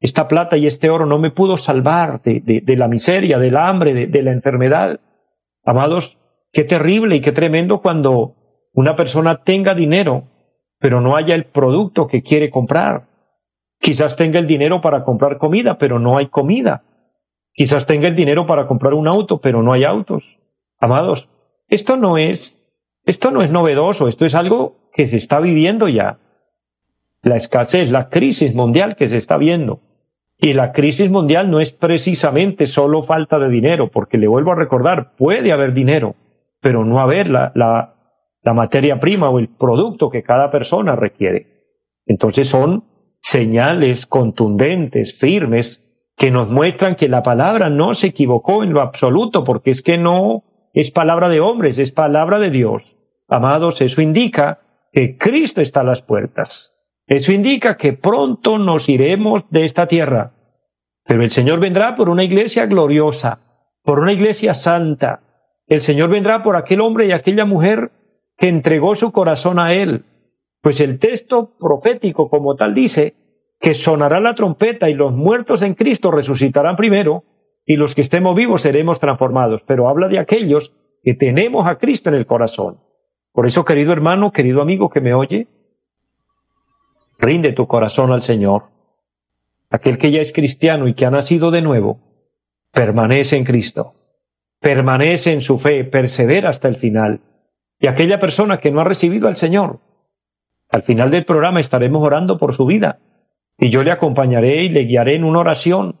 esta 0.00 0.28
plata 0.28 0.58
y 0.58 0.66
este 0.66 0.90
oro 0.90 1.06
no 1.06 1.18
me 1.18 1.30
pudo 1.30 1.56
salvar 1.56 2.20
de, 2.22 2.40
de, 2.40 2.76
la 2.76 2.88
miseria, 2.88 3.38
del 3.38 3.56
hambre, 3.56 3.94
de, 3.94 4.06
de 4.06 4.22
la 4.22 4.32
enfermedad. 4.32 5.00
Amados, 5.64 6.18
qué 6.52 6.64
terrible 6.64 7.16
y 7.16 7.20
qué 7.22 7.32
tremendo 7.32 7.80
cuando 7.80 8.34
una 8.74 8.96
persona 8.96 9.42
tenga 9.44 9.74
dinero, 9.74 10.24
pero 10.78 11.00
no 11.00 11.16
haya 11.16 11.34
el 11.34 11.46
producto 11.46 12.08
que 12.08 12.22
quiere 12.22 12.50
comprar. 12.50 13.06
Quizás 13.80 14.16
tenga 14.16 14.38
el 14.38 14.46
dinero 14.46 14.80
para 14.80 15.04
comprar 15.04 15.38
comida, 15.38 15.78
pero 15.78 15.98
no 15.98 16.18
hay 16.18 16.28
comida. 16.28 16.82
Quizás 17.52 17.86
tenga 17.86 18.08
el 18.08 18.16
dinero 18.16 18.46
para 18.46 18.66
comprar 18.66 18.94
un 18.94 19.06
auto, 19.06 19.40
pero 19.40 19.62
no 19.62 19.72
hay 19.72 19.84
autos. 19.84 20.38
Amados, 20.78 21.28
esto 21.68 21.96
no 21.96 22.18
es, 22.18 22.60
esto 23.06 23.30
no 23.30 23.42
es 23.42 23.50
novedoso, 23.50 24.08
esto 24.08 24.26
es 24.26 24.34
algo 24.34 24.90
que 24.92 25.06
se 25.06 25.16
está 25.16 25.38
viviendo 25.38 25.88
ya. 25.88 26.18
La 27.22 27.36
escasez, 27.36 27.90
la 27.90 28.08
crisis 28.08 28.54
mundial 28.54 28.96
que 28.96 29.06
se 29.06 29.16
está 29.16 29.38
viendo. 29.38 29.80
Y 30.36 30.52
la 30.52 30.72
crisis 30.72 31.10
mundial 31.10 31.48
no 31.50 31.60
es 31.60 31.72
precisamente 31.72 32.66
solo 32.66 33.02
falta 33.02 33.38
de 33.38 33.48
dinero, 33.48 33.88
porque 33.88 34.18
le 34.18 34.26
vuelvo 34.26 34.50
a 34.50 34.56
recordar, 34.56 35.14
puede 35.16 35.52
haber 35.52 35.72
dinero, 35.72 36.16
pero 36.60 36.84
no 36.84 37.00
haber 37.00 37.28
la, 37.28 37.52
la, 37.54 37.93
la 38.44 38.52
materia 38.52 39.00
prima 39.00 39.30
o 39.30 39.38
el 39.38 39.48
producto 39.48 40.10
que 40.10 40.22
cada 40.22 40.50
persona 40.50 40.94
requiere. 40.94 41.46
Entonces 42.06 42.48
son 42.48 42.84
señales 43.20 44.06
contundentes, 44.06 45.18
firmes, 45.18 45.80
que 46.16 46.30
nos 46.30 46.48
muestran 46.50 46.94
que 46.94 47.08
la 47.08 47.22
palabra 47.22 47.70
no 47.70 47.94
se 47.94 48.08
equivocó 48.08 48.62
en 48.62 48.72
lo 48.72 48.82
absoluto, 48.82 49.42
porque 49.44 49.70
es 49.70 49.82
que 49.82 49.98
no 49.98 50.44
es 50.72 50.90
palabra 50.90 51.28
de 51.28 51.40
hombres, 51.40 51.78
es 51.78 51.90
palabra 51.90 52.38
de 52.38 52.50
Dios. 52.50 52.96
Amados, 53.28 53.80
eso 53.80 54.02
indica 54.02 54.60
que 54.92 55.16
Cristo 55.16 55.60
está 55.60 55.80
a 55.80 55.84
las 55.84 56.02
puertas. 56.02 56.74
Eso 57.06 57.32
indica 57.32 57.76
que 57.76 57.94
pronto 57.94 58.58
nos 58.58 58.88
iremos 58.88 59.44
de 59.50 59.64
esta 59.64 59.86
tierra. 59.86 60.34
Pero 61.04 61.22
el 61.22 61.30
Señor 61.30 61.60
vendrá 61.60 61.96
por 61.96 62.08
una 62.08 62.24
iglesia 62.24 62.66
gloriosa, 62.66 63.40
por 63.82 64.00
una 64.00 64.12
iglesia 64.12 64.54
santa. 64.54 65.20
El 65.66 65.80
Señor 65.80 66.10
vendrá 66.10 66.42
por 66.42 66.56
aquel 66.56 66.80
hombre 66.80 67.06
y 67.06 67.12
aquella 67.12 67.44
mujer 67.44 67.90
que 68.36 68.48
entregó 68.48 68.94
su 68.94 69.12
corazón 69.12 69.58
a 69.58 69.74
Él. 69.74 70.04
Pues 70.60 70.80
el 70.80 70.98
texto 70.98 71.56
profético 71.58 72.28
como 72.28 72.56
tal 72.56 72.74
dice 72.74 73.14
que 73.60 73.74
sonará 73.74 74.20
la 74.20 74.34
trompeta 74.34 74.88
y 74.88 74.94
los 74.94 75.12
muertos 75.12 75.62
en 75.62 75.74
Cristo 75.74 76.10
resucitarán 76.10 76.76
primero 76.76 77.24
y 77.66 77.76
los 77.76 77.94
que 77.94 78.02
estemos 78.02 78.34
vivos 78.34 78.62
seremos 78.62 79.00
transformados. 79.00 79.62
Pero 79.66 79.88
habla 79.88 80.08
de 80.08 80.18
aquellos 80.18 80.72
que 81.02 81.14
tenemos 81.14 81.66
a 81.66 81.76
Cristo 81.76 82.08
en 82.08 82.16
el 82.16 82.26
corazón. 82.26 82.80
Por 83.32 83.46
eso, 83.46 83.64
querido 83.64 83.92
hermano, 83.92 84.32
querido 84.32 84.62
amigo 84.62 84.90
que 84.90 85.00
me 85.00 85.12
oye, 85.12 85.48
rinde 87.18 87.52
tu 87.52 87.66
corazón 87.66 88.12
al 88.12 88.22
Señor. 88.22 88.64
Aquel 89.70 89.98
que 89.98 90.10
ya 90.10 90.20
es 90.20 90.32
cristiano 90.32 90.86
y 90.88 90.94
que 90.94 91.04
ha 91.04 91.10
nacido 91.10 91.50
de 91.50 91.62
nuevo, 91.62 91.98
permanece 92.72 93.36
en 93.36 93.44
Cristo, 93.44 93.94
permanece 94.60 95.32
en 95.32 95.40
su 95.40 95.58
fe, 95.58 95.84
persevera 95.84 96.50
hasta 96.50 96.68
el 96.68 96.76
final. 96.76 97.20
Y 97.78 97.86
aquella 97.86 98.18
persona 98.18 98.58
que 98.58 98.70
no 98.70 98.80
ha 98.80 98.84
recibido 98.84 99.28
al 99.28 99.36
Señor, 99.36 99.80
al 100.70 100.82
final 100.82 101.10
del 101.10 101.24
programa 101.24 101.60
estaremos 101.60 102.02
orando 102.02 102.38
por 102.38 102.54
su 102.54 102.66
vida 102.66 103.00
y 103.58 103.70
yo 103.70 103.82
le 103.82 103.90
acompañaré 103.90 104.64
y 104.64 104.68
le 104.68 104.84
guiaré 104.84 105.14
en 105.14 105.24
una 105.24 105.40
oración 105.40 106.00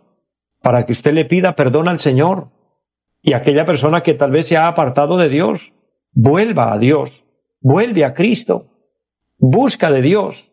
para 0.62 0.86
que 0.86 0.92
usted 0.92 1.12
le 1.12 1.24
pida 1.24 1.54
perdón 1.56 1.88
al 1.88 1.98
Señor. 1.98 2.48
Y 3.22 3.32
aquella 3.32 3.64
persona 3.64 4.02
que 4.02 4.14
tal 4.14 4.30
vez 4.30 4.48
se 4.48 4.56
ha 4.56 4.68
apartado 4.68 5.16
de 5.16 5.28
Dios, 5.28 5.72
vuelva 6.12 6.72
a 6.72 6.78
Dios 6.78 7.24
vuelve 7.64 8.04
a 8.04 8.12
Cristo, 8.12 8.66
busca 9.38 9.90
de 9.90 10.02
Dios. 10.02 10.52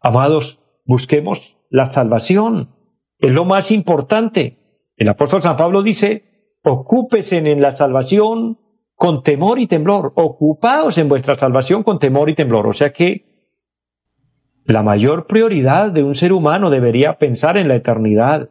Amados, 0.00 0.58
busquemos 0.86 1.58
la 1.68 1.84
salvación, 1.84 2.74
es 3.18 3.30
lo 3.30 3.44
más 3.44 3.70
importante. 3.70 4.58
El 4.96 5.10
apóstol 5.10 5.42
San 5.42 5.56
Pablo 5.56 5.82
dice, 5.82 6.56
ocúpese 6.64 7.36
en 7.36 7.60
la 7.60 7.72
salvación 7.72 8.58
con 9.04 9.22
temor 9.22 9.58
y 9.58 9.66
temblor, 9.66 10.14
ocupaos 10.14 10.96
en 10.96 11.10
vuestra 11.10 11.34
salvación 11.34 11.82
con 11.82 11.98
temor 11.98 12.30
y 12.30 12.34
temblor. 12.34 12.66
O 12.66 12.72
sea 12.72 12.90
que 12.94 13.26
la 14.64 14.82
mayor 14.82 15.26
prioridad 15.26 15.90
de 15.90 16.02
un 16.02 16.14
ser 16.14 16.32
humano 16.32 16.70
debería 16.70 17.18
pensar 17.18 17.58
en 17.58 17.68
la 17.68 17.74
eternidad, 17.74 18.48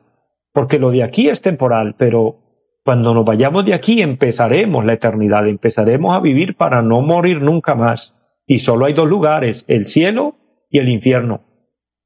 porque 0.51 0.77
lo 0.77 0.91
de 0.91 1.01
aquí 1.01 1.27
es 1.27 1.41
temporal, 1.41 1.95
pero 1.97 2.37
cuando 2.83 3.15
nos 3.15 3.25
vayamos 3.25 3.65
de 3.65 3.73
aquí 3.73 4.03
empezaremos 4.03 4.85
la 4.85 4.93
eternidad, 4.93 5.47
empezaremos 5.47 6.15
a 6.15 6.19
vivir 6.19 6.55
para 6.55 6.83
no 6.83 7.01
morir 7.01 7.41
nunca 7.41 7.73
más. 7.73 8.15
Y 8.45 8.59
solo 8.59 8.85
hay 8.85 8.93
dos 8.93 9.09
lugares, 9.09 9.65
el 9.67 9.87
cielo 9.87 10.35
y 10.69 10.77
el 10.77 10.89
infierno. 10.89 11.41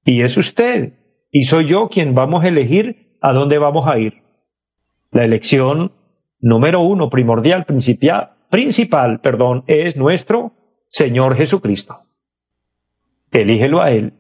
Y 0.06 0.22
es 0.22 0.38
usted 0.38 0.94
y 1.32 1.44
soy 1.44 1.66
yo 1.66 1.90
quien 1.90 2.16
vamos 2.16 2.46
a 2.46 2.48
elegir 2.48 3.18
a 3.20 3.34
dónde 3.34 3.58
vamos 3.58 3.88
a 3.88 4.00
ir. 4.00 4.24
La 5.12 5.26
elección 5.26 5.92
número 6.40 6.80
uno, 6.80 7.10
primordial, 7.10 7.66
principal, 7.66 8.37
principal, 8.50 9.22
perdón, 9.22 9.64
es 9.68 9.96
nuestro 9.96 10.54
Señor 10.88 11.36
Jesucristo. 11.36 12.04
Elígelo 13.32 13.82
a 13.82 13.92
Él. 13.92 14.14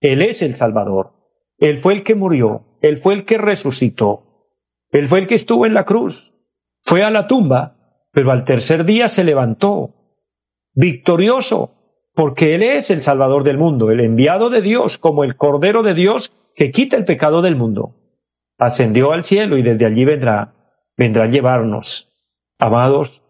Él 0.00 0.22
es 0.22 0.42
el 0.42 0.54
Salvador. 0.54 1.12
Él 1.58 1.78
fue 1.78 1.94
el 1.94 2.02
que 2.02 2.14
murió. 2.14 2.78
Él 2.80 2.98
fue 2.98 3.14
el 3.14 3.24
que 3.24 3.38
resucitó. 3.38 4.50
Él 4.90 5.08
fue 5.08 5.20
el 5.20 5.26
que 5.26 5.34
estuvo 5.34 5.66
en 5.66 5.74
la 5.74 5.84
cruz. 5.84 6.34
Fue 6.82 7.02
a 7.02 7.10
la 7.10 7.26
tumba, 7.26 7.76
pero 8.12 8.30
al 8.30 8.44
tercer 8.44 8.84
día 8.84 9.08
se 9.08 9.24
levantó, 9.24 9.94
victorioso, 10.74 11.72
porque 12.14 12.54
Él 12.54 12.62
es 12.62 12.90
el 12.90 13.02
Salvador 13.02 13.42
del 13.42 13.58
mundo, 13.58 13.90
el 13.90 14.00
enviado 14.00 14.50
de 14.50 14.60
Dios 14.60 14.98
como 14.98 15.24
el 15.24 15.36
Cordero 15.36 15.82
de 15.82 15.94
Dios 15.94 16.32
que 16.54 16.70
quita 16.70 16.96
el 16.96 17.04
pecado 17.04 17.42
del 17.42 17.56
mundo. 17.56 17.96
Ascendió 18.58 19.12
al 19.12 19.24
cielo 19.24 19.58
y 19.58 19.62
desde 19.62 19.86
allí 19.86 20.04
vendrá, 20.04 20.54
vendrá 20.96 21.24
a 21.24 21.28
llevarnos. 21.28 22.12
Amados, 22.58 23.23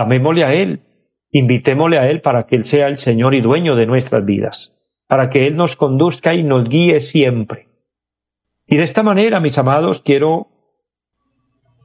amémosle 0.00 0.44
a 0.44 0.54
Él, 0.54 0.82
invitémosle 1.30 1.98
a 1.98 2.10
Él 2.10 2.20
para 2.20 2.46
que 2.46 2.56
Él 2.56 2.64
sea 2.64 2.88
el 2.88 2.96
Señor 2.96 3.34
y 3.34 3.40
dueño 3.40 3.76
de 3.76 3.86
nuestras 3.86 4.24
vidas, 4.24 4.76
para 5.06 5.30
que 5.30 5.46
Él 5.46 5.56
nos 5.56 5.76
conduzca 5.76 6.34
y 6.34 6.42
nos 6.42 6.68
guíe 6.68 7.00
siempre. 7.00 7.68
Y 8.66 8.76
de 8.76 8.82
esta 8.82 9.02
manera, 9.02 9.40
mis 9.40 9.58
amados, 9.58 10.02
quiero 10.02 10.48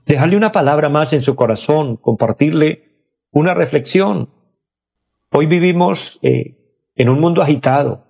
dejarle 0.05 0.35
una 0.35 0.51
palabra 0.51 0.89
más 0.89 1.13
en 1.13 1.21
su 1.21 1.35
corazón, 1.35 1.97
compartirle 1.97 2.83
una 3.31 3.53
reflexión. 3.53 4.29
Hoy 5.31 5.45
vivimos 5.45 6.19
eh, 6.21 6.57
en 6.95 7.09
un 7.09 7.19
mundo 7.19 7.41
agitado. 7.41 8.05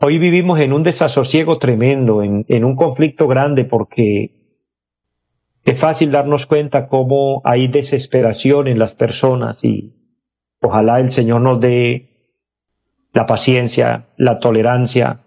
Hoy 0.00 0.18
vivimos 0.18 0.60
en 0.60 0.72
un 0.72 0.82
desasosiego 0.82 1.58
tremendo, 1.58 2.22
en, 2.22 2.44
en 2.48 2.64
un 2.64 2.74
conflicto 2.74 3.28
grande, 3.28 3.64
porque 3.64 4.43
es 5.64 5.80
fácil 5.80 6.10
darnos 6.10 6.46
cuenta 6.46 6.88
cómo 6.88 7.40
hay 7.44 7.68
desesperación 7.68 8.68
en 8.68 8.78
las 8.78 8.94
personas 8.94 9.64
y 9.64 9.94
ojalá 10.60 11.00
el 11.00 11.10
Señor 11.10 11.40
nos 11.40 11.60
dé 11.60 12.10
la 13.12 13.26
paciencia, 13.26 14.08
la 14.16 14.38
tolerancia, 14.38 15.20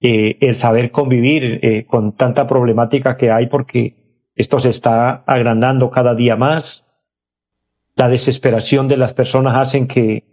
eh, 0.00 0.38
el 0.40 0.56
saber 0.56 0.90
convivir 0.90 1.60
eh, 1.62 1.86
con 1.86 2.16
tanta 2.16 2.46
problemática 2.46 3.16
que 3.16 3.30
hay, 3.30 3.46
porque 3.46 4.30
esto 4.34 4.58
se 4.58 4.70
está 4.70 5.22
agrandando 5.26 5.90
cada 5.90 6.14
día 6.14 6.36
más. 6.36 6.86
La 7.94 8.08
desesperación 8.08 8.88
de 8.88 8.96
las 8.96 9.14
personas 9.14 9.54
hacen 9.56 9.86
que 9.86 10.32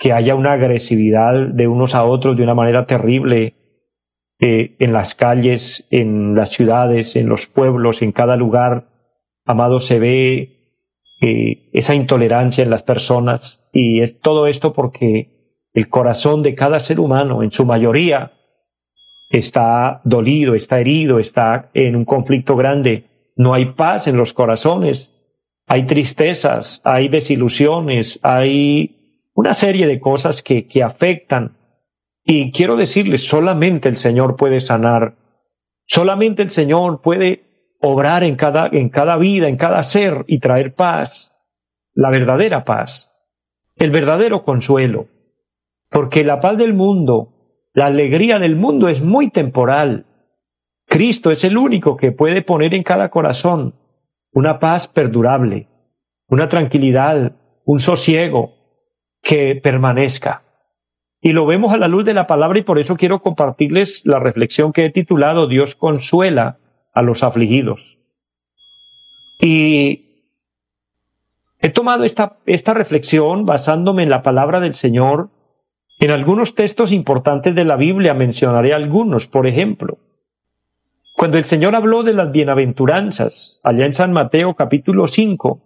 que 0.00 0.14
haya 0.14 0.34
una 0.34 0.52
agresividad 0.52 1.48
de 1.48 1.68
unos 1.68 1.94
a 1.94 2.04
otros 2.04 2.34
de 2.34 2.42
una 2.42 2.54
manera 2.54 2.86
terrible 2.86 3.54
eh, 4.40 4.76
en 4.78 4.92
las 4.92 5.14
calles, 5.14 5.86
en 5.90 6.34
las 6.34 6.50
ciudades, 6.50 7.16
en 7.16 7.28
los 7.28 7.46
pueblos, 7.46 8.02
en 8.02 8.12
cada 8.12 8.36
lugar. 8.36 8.88
Amado, 9.44 9.80
se 9.80 9.98
ve 9.98 10.60
eh, 11.20 11.68
esa 11.72 11.94
intolerancia 11.94 12.64
en 12.64 12.70
las 12.70 12.82
personas 12.82 13.68
y 13.72 14.00
es 14.00 14.18
todo 14.20 14.46
esto 14.46 14.72
porque 14.72 15.58
el 15.74 15.88
corazón 15.88 16.42
de 16.42 16.54
cada 16.54 16.80
ser 16.80 17.00
humano, 17.00 17.42
en 17.42 17.52
su 17.52 17.64
mayoría, 17.64 18.32
está 19.28 20.00
dolido, 20.04 20.54
está 20.54 20.80
herido, 20.80 21.18
está 21.18 21.70
en 21.74 21.94
un 21.94 22.04
conflicto 22.04 22.56
grande. 22.56 23.04
No 23.36 23.54
hay 23.54 23.66
paz 23.66 24.08
en 24.08 24.16
los 24.16 24.32
corazones, 24.32 25.14
hay 25.66 25.84
tristezas, 25.84 26.80
hay 26.84 27.08
desilusiones, 27.08 28.18
hay 28.22 29.28
una 29.34 29.54
serie 29.54 29.86
de 29.86 30.00
cosas 30.00 30.42
que, 30.42 30.66
que 30.66 30.82
afectan. 30.82 31.56
Y 32.24 32.52
quiero 32.52 32.76
decirles, 32.76 33.26
solamente 33.26 33.88
el 33.88 33.96
Señor 33.96 34.36
puede 34.36 34.60
sanar, 34.60 35.16
solamente 35.86 36.42
el 36.42 36.50
Señor 36.50 37.00
puede 37.00 37.76
obrar 37.80 38.24
en 38.24 38.36
cada, 38.36 38.68
en 38.68 38.90
cada 38.90 39.16
vida, 39.16 39.48
en 39.48 39.56
cada 39.56 39.82
ser 39.82 40.24
y 40.26 40.38
traer 40.38 40.74
paz, 40.74 41.32
la 41.94 42.10
verdadera 42.10 42.64
paz, 42.64 43.10
el 43.76 43.90
verdadero 43.90 44.44
consuelo. 44.44 45.08
Porque 45.88 46.22
la 46.22 46.40
paz 46.40 46.56
del 46.58 46.74
mundo, 46.74 47.32
la 47.72 47.86
alegría 47.86 48.38
del 48.38 48.54
mundo 48.54 48.88
es 48.88 49.02
muy 49.02 49.30
temporal. 49.30 50.06
Cristo 50.86 51.30
es 51.30 51.42
el 51.44 51.56
único 51.56 51.96
que 51.96 52.12
puede 52.12 52.42
poner 52.42 52.74
en 52.74 52.82
cada 52.82 53.08
corazón 53.08 53.74
una 54.32 54.58
paz 54.60 54.86
perdurable, 54.86 55.68
una 56.28 56.48
tranquilidad, 56.48 57.32
un 57.64 57.80
sosiego, 57.80 58.54
que 59.22 59.56
permanezca. 59.56 60.42
Y 61.20 61.32
lo 61.32 61.44
vemos 61.44 61.72
a 61.72 61.76
la 61.76 61.88
luz 61.88 62.04
de 62.04 62.14
la 62.14 62.26
palabra 62.26 62.58
y 62.58 62.62
por 62.62 62.78
eso 62.78 62.96
quiero 62.96 63.20
compartirles 63.20 64.02
la 64.06 64.18
reflexión 64.18 64.72
que 64.72 64.86
he 64.86 64.90
titulado 64.90 65.48
Dios 65.48 65.74
consuela 65.74 66.58
a 66.94 67.02
los 67.02 67.22
afligidos. 67.22 67.98
Y 69.38 70.26
he 71.60 71.68
tomado 71.70 72.04
esta, 72.04 72.38
esta 72.46 72.72
reflexión 72.72 73.44
basándome 73.44 74.02
en 74.02 74.10
la 74.10 74.22
palabra 74.22 74.60
del 74.60 74.74
Señor. 74.74 75.28
En 75.98 76.10
algunos 76.10 76.54
textos 76.54 76.92
importantes 76.92 77.54
de 77.54 77.64
la 77.64 77.76
Biblia 77.76 78.14
mencionaré 78.14 78.72
algunos, 78.72 79.26
por 79.26 79.46
ejemplo. 79.46 79.98
Cuando 81.14 81.36
el 81.36 81.44
Señor 81.44 81.76
habló 81.76 82.02
de 82.02 82.14
las 82.14 82.32
bienaventuranzas, 82.32 83.60
allá 83.62 83.84
en 83.84 83.92
San 83.92 84.10
Mateo 84.12 84.54
capítulo 84.54 85.06
5, 85.06 85.60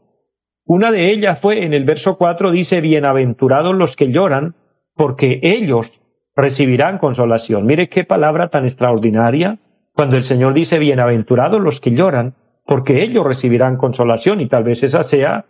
una 0.65 0.91
de 0.91 1.13
ellas 1.13 1.39
fue 1.39 1.65
en 1.65 1.75
el 1.75 1.85
verso 1.85 2.19
4 2.19 2.51
dice, 2.51 2.81
bienaventurados 2.81 3.75
los 3.75 3.95
que 3.95 4.11
lloran, 4.11 4.57
porque 4.95 5.41
ellos 5.43 6.01
recibirán 6.37 6.99
consolación. 6.99 7.67
Mire 7.67 7.89
qué 7.89 8.05
palabra 8.05 8.49
tan 8.49 8.65
extraordinaria 8.65 9.59
cuando 9.93 10.17
el 10.17 10.25
Señor 10.25 10.55
dice, 10.55 10.79
bienaventurados 10.79 11.61
los 11.61 11.81
que 11.81 11.93
lloran, 11.93 12.35
porque 12.67 13.03
ellos 13.03 13.25
recibirán 13.25 13.77
consolación. 13.77 14.41
Y 14.41 14.49
tal 14.49 14.65
vez 14.65 14.83
esa 14.83 15.03
sea 15.03 15.47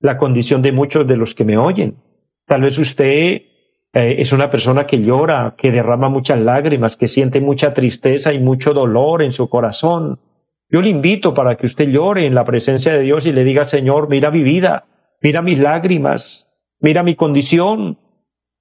la 0.00 0.16
condición 0.16 0.62
de 0.62 0.72
muchos 0.72 1.06
de 1.06 1.16
los 1.16 1.34
que 1.34 1.44
me 1.44 1.58
oyen. 1.58 1.96
Tal 2.46 2.62
vez 2.62 2.78
usted 2.78 3.42
eh, 3.92 4.16
es 4.18 4.32
una 4.32 4.50
persona 4.50 4.86
que 4.86 5.00
llora, 5.02 5.54
que 5.56 5.70
derrama 5.70 6.08
muchas 6.08 6.40
lágrimas, 6.40 6.96
que 6.96 7.08
siente 7.08 7.40
mucha 7.40 7.74
tristeza 7.74 8.32
y 8.32 8.38
mucho 8.38 8.72
dolor 8.74 9.22
en 9.22 9.32
su 9.32 9.48
corazón. 9.48 10.20
Yo 10.70 10.80
le 10.80 10.90
invito 10.90 11.34
para 11.34 11.56
que 11.56 11.66
usted 11.66 11.88
llore 11.88 12.26
en 12.26 12.34
la 12.34 12.44
presencia 12.44 12.92
de 12.92 13.00
Dios 13.00 13.26
y 13.26 13.32
le 13.32 13.44
diga, 13.44 13.64
Señor, 13.64 14.08
mira 14.08 14.30
mi 14.30 14.42
vida, 14.42 14.84
mira 15.22 15.42
mis 15.42 15.58
lágrimas, 15.58 16.46
mira 16.80 17.02
mi 17.02 17.16
condición, 17.16 17.98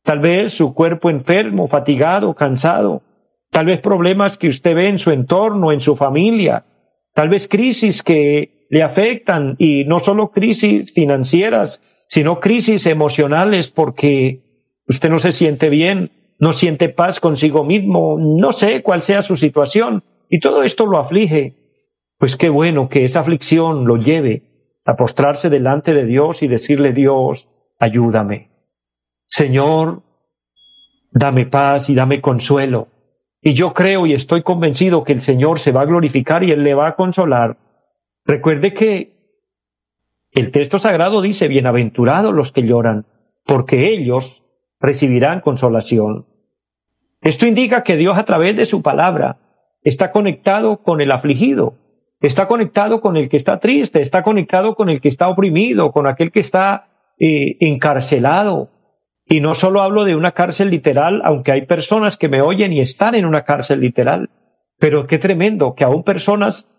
tal 0.07 0.19
vez 0.19 0.53
su 0.53 0.73
cuerpo 0.73 1.09
enfermo, 1.09 1.67
fatigado, 1.67 2.33
cansado, 2.33 3.01
tal 3.51 3.65
vez 3.65 3.81
problemas 3.81 4.37
que 4.37 4.47
usted 4.47 4.73
ve 4.73 4.87
en 4.87 4.99
su 4.99 5.11
entorno, 5.11 5.73
en 5.73 5.81
su 5.81 5.97
familia, 5.97 6.63
tal 7.13 7.27
vez 7.27 7.49
crisis 7.49 8.03
que 8.03 8.67
le 8.69 8.83
afectan 8.83 9.57
y 9.59 9.83
no 9.83 9.99
solo 9.99 10.31
crisis 10.31 10.93
financieras, 10.93 12.05
sino 12.07 12.39
crisis 12.39 12.85
emocionales 12.85 13.69
porque 13.69 14.71
usted 14.87 15.09
no 15.09 15.19
se 15.19 15.33
siente 15.33 15.67
bien, 15.67 16.09
no 16.39 16.53
siente 16.53 16.87
paz 16.87 17.19
consigo 17.19 17.65
mismo, 17.65 18.17
no 18.17 18.53
sé 18.53 18.83
cuál 18.83 19.01
sea 19.01 19.21
su 19.21 19.35
situación. 19.35 20.05
Y 20.29 20.39
todo 20.39 20.63
esto 20.63 20.85
lo 20.85 20.99
aflige. 20.99 21.55
Pues 22.17 22.37
qué 22.37 22.47
bueno 22.47 22.87
que 22.87 23.03
esa 23.03 23.19
aflicción 23.19 23.85
lo 23.85 23.97
lleve 23.97 24.43
a 24.85 24.95
postrarse 24.95 25.49
delante 25.49 25.93
de 25.93 26.05
Dios 26.05 26.43
y 26.43 26.47
decirle 26.47 26.93
Dios, 26.93 27.49
ayúdame. 27.77 28.56
Señor, 29.27 30.03
dame 31.11 31.45
paz 31.45 31.89
y 31.89 31.95
dame 31.95 32.21
consuelo. 32.21 32.87
Y 33.41 33.53
yo 33.53 33.73
creo 33.73 34.07
y 34.07 34.13
estoy 34.13 34.41
convencido 34.41 35.03
que 35.03 35.13
el 35.13 35.21
Señor 35.21 35.59
se 35.59 35.71
va 35.71 35.81
a 35.81 35.85
glorificar 35.85 36.43
y 36.43 36.51
Él 36.51 36.63
le 36.63 36.73
va 36.73 36.87
a 36.87 36.95
consolar. 36.95 37.57
Recuerde 38.25 38.73
que 38.73 39.17
el 40.31 40.51
texto 40.51 40.79
sagrado 40.79 41.21
dice, 41.21 41.47
bienaventurados 41.47 42.33
los 42.33 42.51
que 42.51 42.63
lloran, 42.63 43.05
porque 43.45 43.89
ellos 43.89 44.43
recibirán 44.79 45.41
consolación. 45.41 46.25
Esto 47.21 47.45
indica 47.45 47.83
que 47.83 47.97
Dios 47.97 48.17
a 48.17 48.25
través 48.25 48.55
de 48.55 48.65
su 48.65 48.81
palabra 48.81 49.39
está 49.83 50.11
conectado 50.11 50.83
con 50.83 51.01
el 51.01 51.11
afligido, 51.11 51.75
está 52.21 52.47
conectado 52.47 53.01
con 53.01 53.17
el 53.17 53.29
que 53.29 53.37
está 53.37 53.59
triste, 53.59 54.01
está 54.01 54.23
conectado 54.23 54.75
con 54.75 54.89
el 54.89 55.01
que 55.01 55.09
está 55.09 55.27
oprimido, 55.27 55.91
con 55.91 56.07
aquel 56.07 56.31
que 56.31 56.39
está 56.39 56.89
eh, 57.19 57.57
encarcelado. 57.59 58.69
Y 59.29 59.41
no 59.41 59.53
solo 59.53 59.81
hablo 59.81 60.05
de 60.05 60.15
una 60.15 60.31
cárcel 60.31 60.69
literal, 60.69 61.21
aunque 61.23 61.51
hay 61.51 61.65
personas 61.65 62.17
que 62.17 62.29
me 62.29 62.41
oyen 62.41 62.71
y 62.71 62.79
están 62.79 63.13
en 63.15 63.25
una 63.25 63.43
cárcel 63.43 63.81
literal. 63.81 64.29
Pero 64.79 65.07
qué 65.07 65.17
tremendo 65.17 65.75
que 65.75 65.83
aún 65.83 66.03
personas 66.03 66.69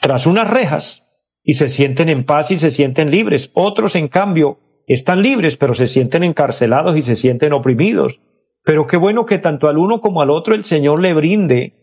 tras 0.00 0.26
unas 0.26 0.50
rejas 0.50 1.02
y 1.42 1.54
se 1.54 1.68
sienten 1.68 2.08
en 2.08 2.24
paz 2.24 2.50
y 2.50 2.56
se 2.56 2.70
sienten 2.70 3.10
libres. 3.10 3.50
Otros, 3.54 3.96
en 3.96 4.08
cambio, 4.08 4.58
están 4.86 5.22
libres, 5.22 5.56
pero 5.56 5.74
se 5.74 5.86
sienten 5.86 6.24
encarcelados 6.24 6.96
y 6.96 7.02
se 7.02 7.16
sienten 7.16 7.54
oprimidos. 7.54 8.20
Pero 8.62 8.86
qué 8.86 8.96
bueno 8.96 9.24
que 9.24 9.38
tanto 9.38 9.68
al 9.68 9.78
uno 9.78 10.00
como 10.00 10.20
al 10.20 10.30
otro 10.30 10.54
el 10.54 10.64
Señor 10.64 11.00
le 11.00 11.14
brinde 11.14 11.74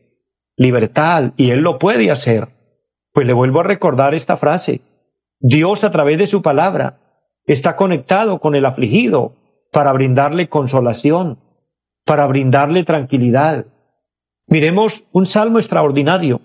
libertad 0.55 1.33
y 1.37 1.51
Él 1.51 1.61
lo 1.61 1.79
puede 1.79 2.11
hacer. 2.11 2.49
Pues 3.13 3.25
le 3.25 3.33
vuelvo 3.33 3.61
a 3.61 3.63
recordar 3.63 4.13
esta 4.13 4.37
frase. 4.37 4.81
Dios 5.39 5.83
a 5.83 5.91
través 5.91 6.19
de 6.19 6.27
su 6.27 6.41
palabra 6.41 7.00
está 7.45 7.75
conectado 7.75 8.39
con 8.39 8.55
el 8.55 8.65
afligido 8.65 9.35
para 9.71 9.93
brindarle 9.93 10.49
consolación, 10.49 11.39
para 12.05 12.27
brindarle 12.27 12.83
tranquilidad. 12.83 13.65
Miremos 14.47 15.05
un 15.11 15.25
salmo 15.25 15.59
extraordinario 15.59 16.41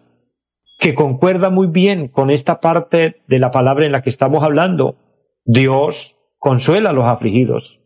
que 0.79 0.95
concuerda 0.95 1.51
muy 1.51 1.67
bien 1.67 2.09
con 2.09 2.31
esta 2.31 2.61
parte 2.61 3.23
de 3.27 3.39
la 3.39 3.51
palabra 3.51 3.87
en 3.87 3.93
la 3.93 4.03
que 4.03 4.11
estamos 4.11 4.45
hablando. 4.45 4.97
Dios 5.45 6.17
consuela 6.39 6.91
a 6.91 6.93
los 6.93 7.07
afligidos. 7.07 7.81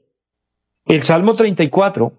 El 0.86 1.02
Salmo 1.02 1.34
34 1.34 2.12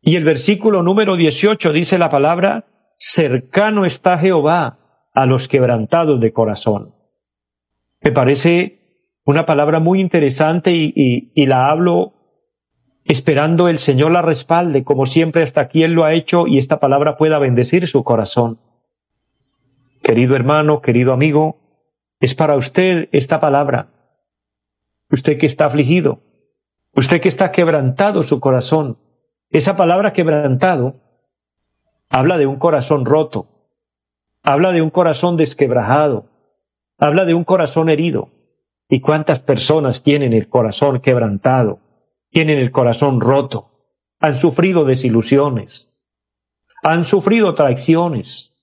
y 0.00 0.16
el 0.16 0.24
versículo 0.24 0.82
número 0.82 1.16
18 1.16 1.72
dice 1.72 1.98
la 1.98 2.08
palabra, 2.08 2.66
cercano 2.96 3.84
está 3.84 4.18
Jehová 4.18 4.78
a 5.12 5.26
los 5.26 5.48
quebrantados 5.48 6.20
de 6.20 6.32
corazón. 6.32 6.94
Me 8.00 8.10
parece 8.10 8.83
una 9.24 9.46
palabra 9.46 9.80
muy 9.80 10.00
interesante 10.00 10.72
y, 10.74 11.46
la 11.46 11.70
hablo 11.70 12.12
esperando 13.04 13.68
el 13.68 13.78
Señor 13.78 14.12
la 14.12 14.22
respalde, 14.22 14.84
como 14.84 15.06
siempre 15.06 15.42
hasta 15.42 15.62
aquí 15.62 15.82
Él 15.82 15.92
lo 15.92 16.04
ha 16.04 16.12
hecho 16.12 16.46
y 16.46 16.58
esta 16.58 16.78
palabra 16.78 17.16
pueda 17.16 17.38
bendecir 17.38 17.86
su 17.88 18.04
corazón. 18.04 18.58
Querido 20.02 20.36
hermano, 20.36 20.82
querido 20.82 21.12
amigo, 21.12 21.58
es 22.20 22.34
para 22.34 22.56
usted 22.56 23.08
esta 23.12 23.40
palabra. 23.40 23.88
usted 25.10 25.38
que 25.38 25.46
está 25.46 25.66
afligido, 25.66 26.20
usted 26.94 27.20
que 27.20 27.28
está 27.28 27.52
quebrantado 27.52 28.22
su 28.22 28.40
corazón. 28.40 28.98
Esa 29.50 29.76
palabra 29.76 30.12
quebrantado 30.12 30.96
habla 32.10 32.36
de 32.36 32.46
un 32.46 32.56
corazón 32.56 33.04
roto, 33.04 33.48
habla 34.42 34.72
de 34.72 34.82
un 34.82 34.90
corazón 34.90 35.36
desquebrajado, 35.36 36.26
habla 36.98 37.24
de 37.24 37.34
un 37.34 37.44
corazón 37.44 37.88
herido. 37.88 38.33
¿Y 38.94 39.00
cuántas 39.00 39.40
personas 39.40 40.04
tienen 40.04 40.32
el 40.32 40.48
corazón 40.48 41.00
quebrantado, 41.00 41.80
tienen 42.30 42.58
el 42.58 42.70
corazón 42.70 43.20
roto, 43.20 43.72
han 44.20 44.36
sufrido 44.36 44.84
desilusiones, 44.84 45.92
han 46.80 47.02
sufrido 47.02 47.54
traiciones? 47.54 48.54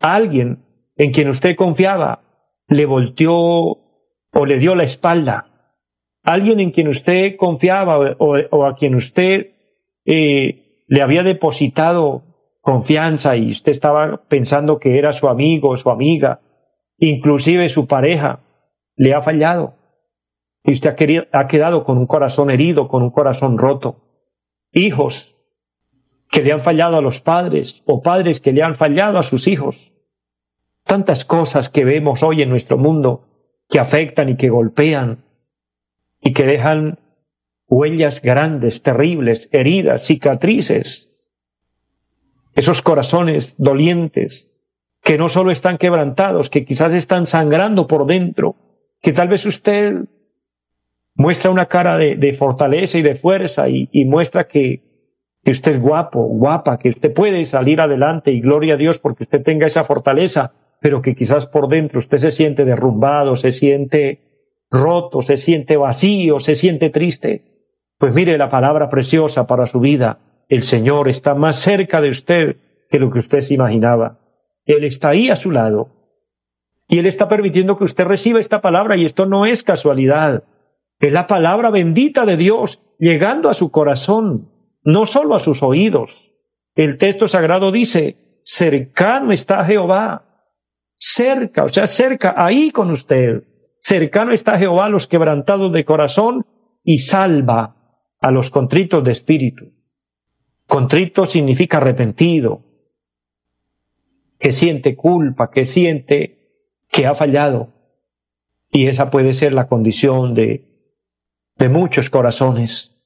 Alguien 0.00 0.64
en 0.96 1.12
quien 1.12 1.28
usted 1.28 1.54
confiaba 1.54 2.24
le 2.66 2.84
volteó 2.84 3.36
o 3.36 4.44
le 4.44 4.58
dio 4.58 4.74
la 4.74 4.82
espalda. 4.82 5.76
Alguien 6.24 6.58
en 6.58 6.72
quien 6.72 6.88
usted 6.88 7.36
confiaba 7.36 8.16
o, 8.18 8.64
a 8.64 8.74
quien 8.74 8.96
usted 8.96 9.52
eh, 10.04 10.82
le 10.88 11.00
había 11.00 11.22
depositado 11.22 12.24
confianza 12.60 13.36
y 13.36 13.52
usted 13.52 13.70
estaba 13.70 14.16
pensando 14.26 14.80
que 14.80 14.98
era 14.98 15.12
su 15.12 15.28
amigo 15.28 15.76
su 15.76 15.90
amiga, 15.90 16.40
inclusive 16.98 17.68
su 17.68 17.86
pareja, 17.86 18.40
le 18.96 19.14
ha 19.14 19.22
fallado. 19.22 19.74
Y 20.64 20.72
usted 20.72 20.90
ha, 20.90 20.96
querido, 20.96 21.24
ha 21.32 21.46
quedado 21.46 21.84
con 21.84 21.98
un 21.98 22.06
corazón 22.06 22.50
herido, 22.50 22.88
con 22.88 23.02
un 23.02 23.10
corazón 23.10 23.56
roto. 23.56 24.02
Hijos 24.72 25.36
que 26.28 26.42
le 26.42 26.52
han 26.52 26.60
fallado 26.60 26.96
a 26.96 27.02
los 27.02 27.20
padres 27.20 27.82
o 27.86 28.02
padres 28.02 28.40
que 28.40 28.52
le 28.52 28.62
han 28.62 28.74
fallado 28.74 29.18
a 29.18 29.22
sus 29.22 29.46
hijos. 29.46 29.92
Tantas 30.84 31.24
cosas 31.24 31.70
que 31.70 31.84
vemos 31.84 32.22
hoy 32.22 32.42
en 32.42 32.50
nuestro 32.50 32.78
mundo 32.78 33.24
que 33.68 33.78
afectan 33.78 34.28
y 34.28 34.36
que 34.36 34.50
golpean 34.50 35.24
y 36.20 36.32
que 36.32 36.44
dejan 36.44 36.98
huellas 37.68 38.22
grandes, 38.22 38.82
terribles, 38.82 39.48
heridas, 39.52 40.06
cicatrices. 40.06 41.10
Esos 42.54 42.82
corazones 42.82 43.56
dolientes 43.58 44.50
que 45.02 45.18
no 45.18 45.28
solo 45.28 45.50
están 45.52 45.78
quebrantados, 45.78 46.50
que 46.50 46.64
quizás 46.64 46.94
están 46.94 47.26
sangrando 47.26 47.86
por 47.86 48.06
dentro, 48.06 48.56
que 49.06 49.12
tal 49.12 49.28
vez 49.28 49.46
usted 49.46 50.00
muestra 51.14 51.52
una 51.52 51.66
cara 51.66 51.96
de, 51.96 52.32
fortaleza 52.32 52.98
y 52.98 53.02
de 53.02 53.14
fuerza 53.14 53.68
y, 53.68 54.04
muestra 54.04 54.48
que, 54.48 54.82
que 55.44 55.52
usted 55.52 55.74
es 55.74 55.80
guapo, 55.80 56.24
guapa, 56.24 56.76
que 56.76 56.88
usted 56.88 57.14
puede 57.14 57.44
salir 57.44 57.80
adelante 57.80 58.32
y 58.32 58.40
gloria 58.40 58.74
a 58.74 58.76
Dios 58.76 58.98
porque 58.98 59.22
usted 59.22 59.44
tenga 59.44 59.64
esa 59.64 59.84
fortaleza, 59.84 60.54
pero 60.80 61.02
que 61.02 61.14
quizás 61.14 61.46
por 61.46 61.68
dentro 61.68 62.00
usted 62.00 62.18
se 62.18 62.32
siente 62.32 62.64
derrumbado, 62.64 63.36
se 63.36 63.52
siente 63.52 64.64
roto, 64.72 65.22
se 65.22 65.36
siente 65.36 65.76
vacío, 65.76 66.40
se 66.40 66.56
siente 66.56 66.90
triste. 66.90 67.44
Pues 67.98 68.12
mire 68.12 68.36
la 68.36 68.50
palabra 68.50 68.90
preciosa 68.90 69.46
para 69.46 69.66
su 69.66 69.78
vida. 69.78 70.18
El 70.48 70.62
Señor 70.62 71.08
está 71.08 71.36
más 71.36 71.60
cerca 71.60 72.00
de 72.00 72.08
usted 72.08 72.56
que 72.90 72.98
lo 72.98 73.12
que 73.12 73.20
usted 73.20 73.38
se 73.38 73.54
imaginaba. 73.54 74.18
Él 74.64 74.82
está 74.82 75.10
ahí 75.10 75.28
a 75.28 75.36
su 75.36 75.52
lado. 75.52 75.90
Y 76.88 76.98
Él 76.98 77.06
está 77.06 77.28
permitiendo 77.28 77.76
que 77.76 77.84
usted 77.84 78.04
reciba 78.04 78.40
esta 78.40 78.60
palabra 78.60 78.96
y 78.96 79.04
esto 79.04 79.26
no 79.26 79.46
es 79.46 79.62
casualidad. 79.62 80.44
Es 81.00 81.12
la 81.12 81.26
palabra 81.26 81.70
bendita 81.70 82.24
de 82.24 82.36
Dios 82.36 82.80
llegando 82.98 83.48
a 83.48 83.54
su 83.54 83.70
corazón, 83.70 84.50
no 84.82 85.04
solo 85.04 85.34
a 85.34 85.40
sus 85.40 85.62
oídos. 85.62 86.32
El 86.74 86.96
texto 86.98 87.26
sagrado 87.28 87.72
dice, 87.72 88.40
cercano 88.42 89.32
está 89.32 89.64
Jehová 89.64 90.26
cerca, 90.96 91.64
o 91.64 91.68
sea, 91.68 91.86
cerca, 91.86 92.34
ahí 92.36 92.70
con 92.70 92.90
usted. 92.90 93.44
Cercano 93.80 94.32
está 94.32 94.58
Jehová 94.58 94.86
a 94.86 94.90
los 94.90 95.06
quebrantados 95.06 95.72
de 95.72 95.84
corazón 95.84 96.46
y 96.82 96.98
salva 96.98 97.76
a 98.20 98.30
los 98.30 98.50
contritos 98.50 99.04
de 99.04 99.12
espíritu. 99.12 99.72
Contrito 100.66 101.26
significa 101.26 101.76
arrepentido, 101.76 102.62
que 104.38 104.52
siente 104.52 104.96
culpa, 104.96 105.50
que 105.50 105.64
siente 105.64 106.45
que 106.96 107.06
ha 107.06 107.14
fallado. 107.14 107.68
Y 108.70 108.86
esa 108.86 109.10
puede 109.10 109.34
ser 109.34 109.52
la 109.52 109.68
condición 109.68 110.34
de, 110.34 110.64
de 111.56 111.68
muchos 111.68 112.08
corazones. 112.08 112.96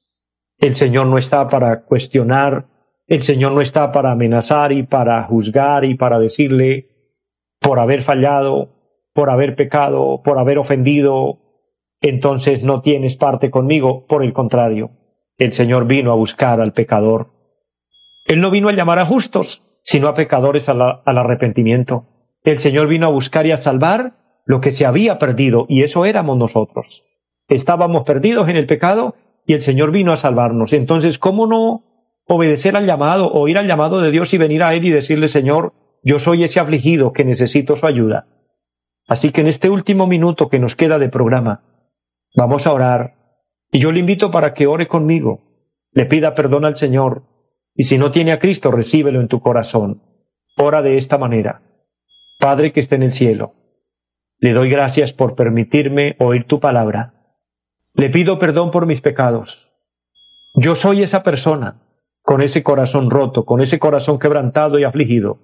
El 0.59 0.75
Señor 0.75 1.07
no 1.07 1.17
está 1.17 1.49
para 1.49 1.81
cuestionar, 1.81 2.67
el 3.07 3.21
Señor 3.21 3.51
no 3.51 3.59
está 3.59 3.91
para 3.91 4.13
amenazar 4.13 4.71
y 4.71 4.83
para 4.83 5.21
juzgar 5.23 5.83
y 5.83 5.95
para 5.95 6.19
decirle 6.19 6.87
por 7.59 7.79
haber 7.79 8.01
fallado, 8.01 8.69
por 9.13 9.29
haber 9.29 9.57
pecado, 9.57 10.21
por 10.23 10.39
haber 10.39 10.57
ofendido, 10.57 11.39
entonces 11.99 12.63
no 12.63 12.81
tienes 12.81 13.17
parte 13.17 13.51
conmigo. 13.51 14.05
Por 14.07 14.23
el 14.23 14.31
contrario, 14.31 14.91
el 15.37 15.51
Señor 15.51 15.85
vino 15.85 16.13
a 16.13 16.15
buscar 16.15 16.61
al 16.61 16.71
pecador. 16.71 17.27
Él 18.25 18.39
no 18.39 18.51
vino 18.51 18.69
a 18.69 18.73
llamar 18.73 18.99
a 18.99 19.05
justos, 19.05 19.63
sino 19.81 20.07
a 20.07 20.13
pecadores 20.13 20.69
al, 20.69 21.01
arrepentimiento. 21.05 22.05
El 22.43 22.59
Señor 22.59 22.87
vino 22.87 23.07
a 23.07 23.11
buscar 23.11 23.45
y 23.45 23.51
a 23.51 23.57
salvar 23.57 24.13
lo 24.45 24.61
que 24.61 24.71
se 24.71 24.85
había 24.85 25.19
perdido, 25.19 25.65
y 25.69 25.83
eso 25.83 26.05
éramos 26.05 26.37
nosotros. 26.37 27.03
Estábamos 27.47 28.03
perdidos 28.03 28.49
en 28.49 28.57
el 28.57 28.65
pecado 28.65 29.15
y 29.45 29.53
el 29.53 29.61
Señor 29.61 29.91
vino 29.91 30.11
a 30.11 30.17
salvarnos. 30.17 30.73
Entonces, 30.73 31.19
¿cómo 31.19 31.47
no 31.47 31.83
obedecer 32.25 32.75
al 32.75 32.85
llamado, 32.85 33.31
oír 33.31 33.57
al 33.57 33.67
llamado 33.67 34.01
de 34.01 34.11
Dios 34.11 34.33
y 34.33 34.37
venir 34.37 34.63
a 34.63 34.73
Él 34.73 34.85
y 34.85 34.91
decirle, 34.91 35.27
Señor, 35.27 35.73
yo 36.03 36.19
soy 36.19 36.43
ese 36.43 36.59
afligido 36.59 37.13
que 37.13 37.25
necesito 37.25 37.75
su 37.75 37.85
ayuda. 37.85 38.27
Así 39.07 39.31
que 39.31 39.41
en 39.41 39.47
este 39.47 39.69
último 39.69 40.07
minuto 40.07 40.49
que 40.49 40.59
nos 40.59 40.75
queda 40.75 40.97
de 40.97 41.09
programa, 41.09 41.63
vamos 42.35 42.65
a 42.65 42.73
orar. 42.73 43.15
Y 43.71 43.79
yo 43.79 43.91
le 43.91 43.99
invito 43.99 44.31
para 44.31 44.53
que 44.53 44.67
ore 44.67 44.87
conmigo, 44.87 45.41
le 45.91 46.05
pida 46.05 46.33
perdón 46.33 46.65
al 46.65 46.75
Señor, 46.75 47.23
y 47.75 47.83
si 47.83 47.97
no 47.97 48.11
tiene 48.11 48.31
a 48.31 48.39
Cristo, 48.39 48.71
recíbelo 48.71 49.21
en 49.21 49.27
tu 49.27 49.41
corazón. 49.41 50.01
Ora 50.57 50.81
de 50.81 50.97
esta 50.97 51.17
manera. 51.17 51.61
Padre 52.41 52.73
que 52.73 52.81
esté 52.81 52.95
en 52.95 53.03
el 53.03 53.13
cielo, 53.13 53.53
le 54.39 54.51
doy 54.51 54.69
gracias 54.69 55.13
por 55.13 55.35
permitirme 55.35 56.17
oír 56.19 56.43
tu 56.43 56.59
palabra. 56.59 57.13
Le 57.93 58.09
pido 58.09 58.37
perdón 58.37 58.71
por 58.71 58.85
mis 58.85 58.99
pecados. 58.99 59.71
Yo 60.55 60.75
soy 60.75 61.03
esa 61.03 61.23
persona, 61.23 61.81
con 62.21 62.41
ese 62.41 62.63
corazón 62.63 63.09
roto, 63.09 63.45
con 63.45 63.61
ese 63.61 63.79
corazón 63.79 64.19
quebrantado 64.19 64.77
y 64.77 64.83
afligido 64.83 65.39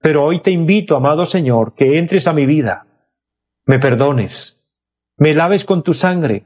pero 0.00 0.24
hoy 0.24 0.40
te 0.40 0.50
invito, 0.50 0.96
amado 0.96 1.24
Señor, 1.24 1.74
que 1.74 1.98
entres 1.98 2.26
a 2.26 2.32
mi 2.32 2.46
vida, 2.46 2.86
me 3.66 3.78
perdones, 3.78 4.56
me 5.16 5.34
laves 5.34 5.64
con 5.64 5.82
tu 5.82 5.92
sangre, 5.92 6.44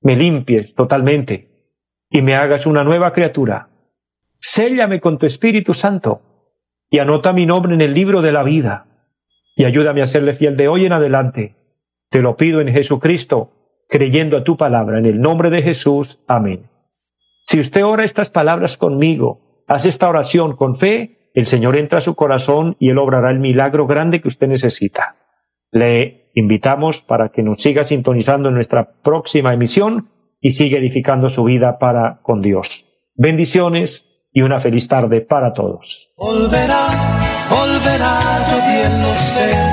me 0.00 0.16
limpies 0.16 0.74
totalmente 0.74 1.74
y 2.08 2.22
me 2.22 2.34
hagas 2.34 2.66
una 2.66 2.82
nueva 2.82 3.12
criatura. 3.12 3.68
Séllame 4.36 5.00
con 5.00 5.18
tu 5.18 5.26
Espíritu 5.26 5.74
Santo 5.74 6.22
y 6.88 6.98
anota 6.98 7.32
mi 7.32 7.44
nombre 7.44 7.74
en 7.74 7.82
el 7.82 7.92
libro 7.92 8.22
de 8.22 8.32
la 8.32 8.42
vida 8.42 8.86
y 9.54 9.64
ayúdame 9.64 10.02
a 10.02 10.06
serle 10.06 10.32
fiel 10.32 10.56
de 10.56 10.68
hoy 10.68 10.86
en 10.86 10.92
adelante. 10.92 11.56
Te 12.10 12.22
lo 12.22 12.36
pido 12.36 12.60
en 12.60 12.72
Jesucristo, 12.72 13.52
creyendo 13.88 14.36
a 14.36 14.44
tu 14.44 14.56
palabra, 14.56 14.98
en 14.98 15.06
el 15.06 15.20
nombre 15.20 15.50
de 15.50 15.62
Jesús. 15.62 16.20
Amén. 16.26 16.70
Si 17.44 17.58
usted 17.58 17.84
ora 17.84 18.04
estas 18.04 18.30
palabras 18.30 18.76
conmigo, 18.78 19.64
hace 19.66 19.88
esta 19.88 20.08
oración 20.08 20.56
con 20.56 20.76
fe, 20.76 21.30
el 21.34 21.46
Señor 21.46 21.76
entra 21.76 21.98
a 21.98 22.02
su 22.02 22.14
corazón 22.14 22.76
y 22.78 22.90
Él 22.90 22.98
obrará 22.98 23.30
el 23.30 23.38
milagro 23.38 23.86
grande 23.86 24.20
que 24.20 24.28
usted 24.28 24.48
necesita. 24.48 25.16
Le 25.70 26.30
invitamos 26.34 27.02
para 27.02 27.30
que 27.30 27.42
nos 27.42 27.62
siga 27.62 27.84
sintonizando 27.84 28.48
en 28.48 28.54
nuestra 28.54 28.92
próxima 29.02 29.52
emisión 29.52 30.08
y 30.40 30.50
siga 30.50 30.78
edificando 30.78 31.28
su 31.28 31.44
vida 31.44 31.78
para 31.78 32.20
con 32.22 32.42
Dios. 32.42 32.86
Bendiciones 33.14 34.09
y 34.32 34.42
una 34.42 34.60
feliz 34.60 34.86
tarde 34.88 35.20
para 35.20 35.52
todos. 35.52 36.10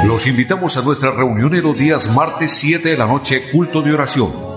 Los 0.06 0.28
invitamos 0.28 0.78
a 0.78 0.82
nuestra 0.82 1.12
reunión 1.12 1.56
en 1.56 1.63
los 1.63 1.78
días 1.78 2.13
martes 2.13 2.52
7 2.54 2.89
de 2.89 2.98
la 2.98 3.06
noche, 3.06 3.41
culto 3.52 3.82
de 3.82 3.93
oración 3.93 4.57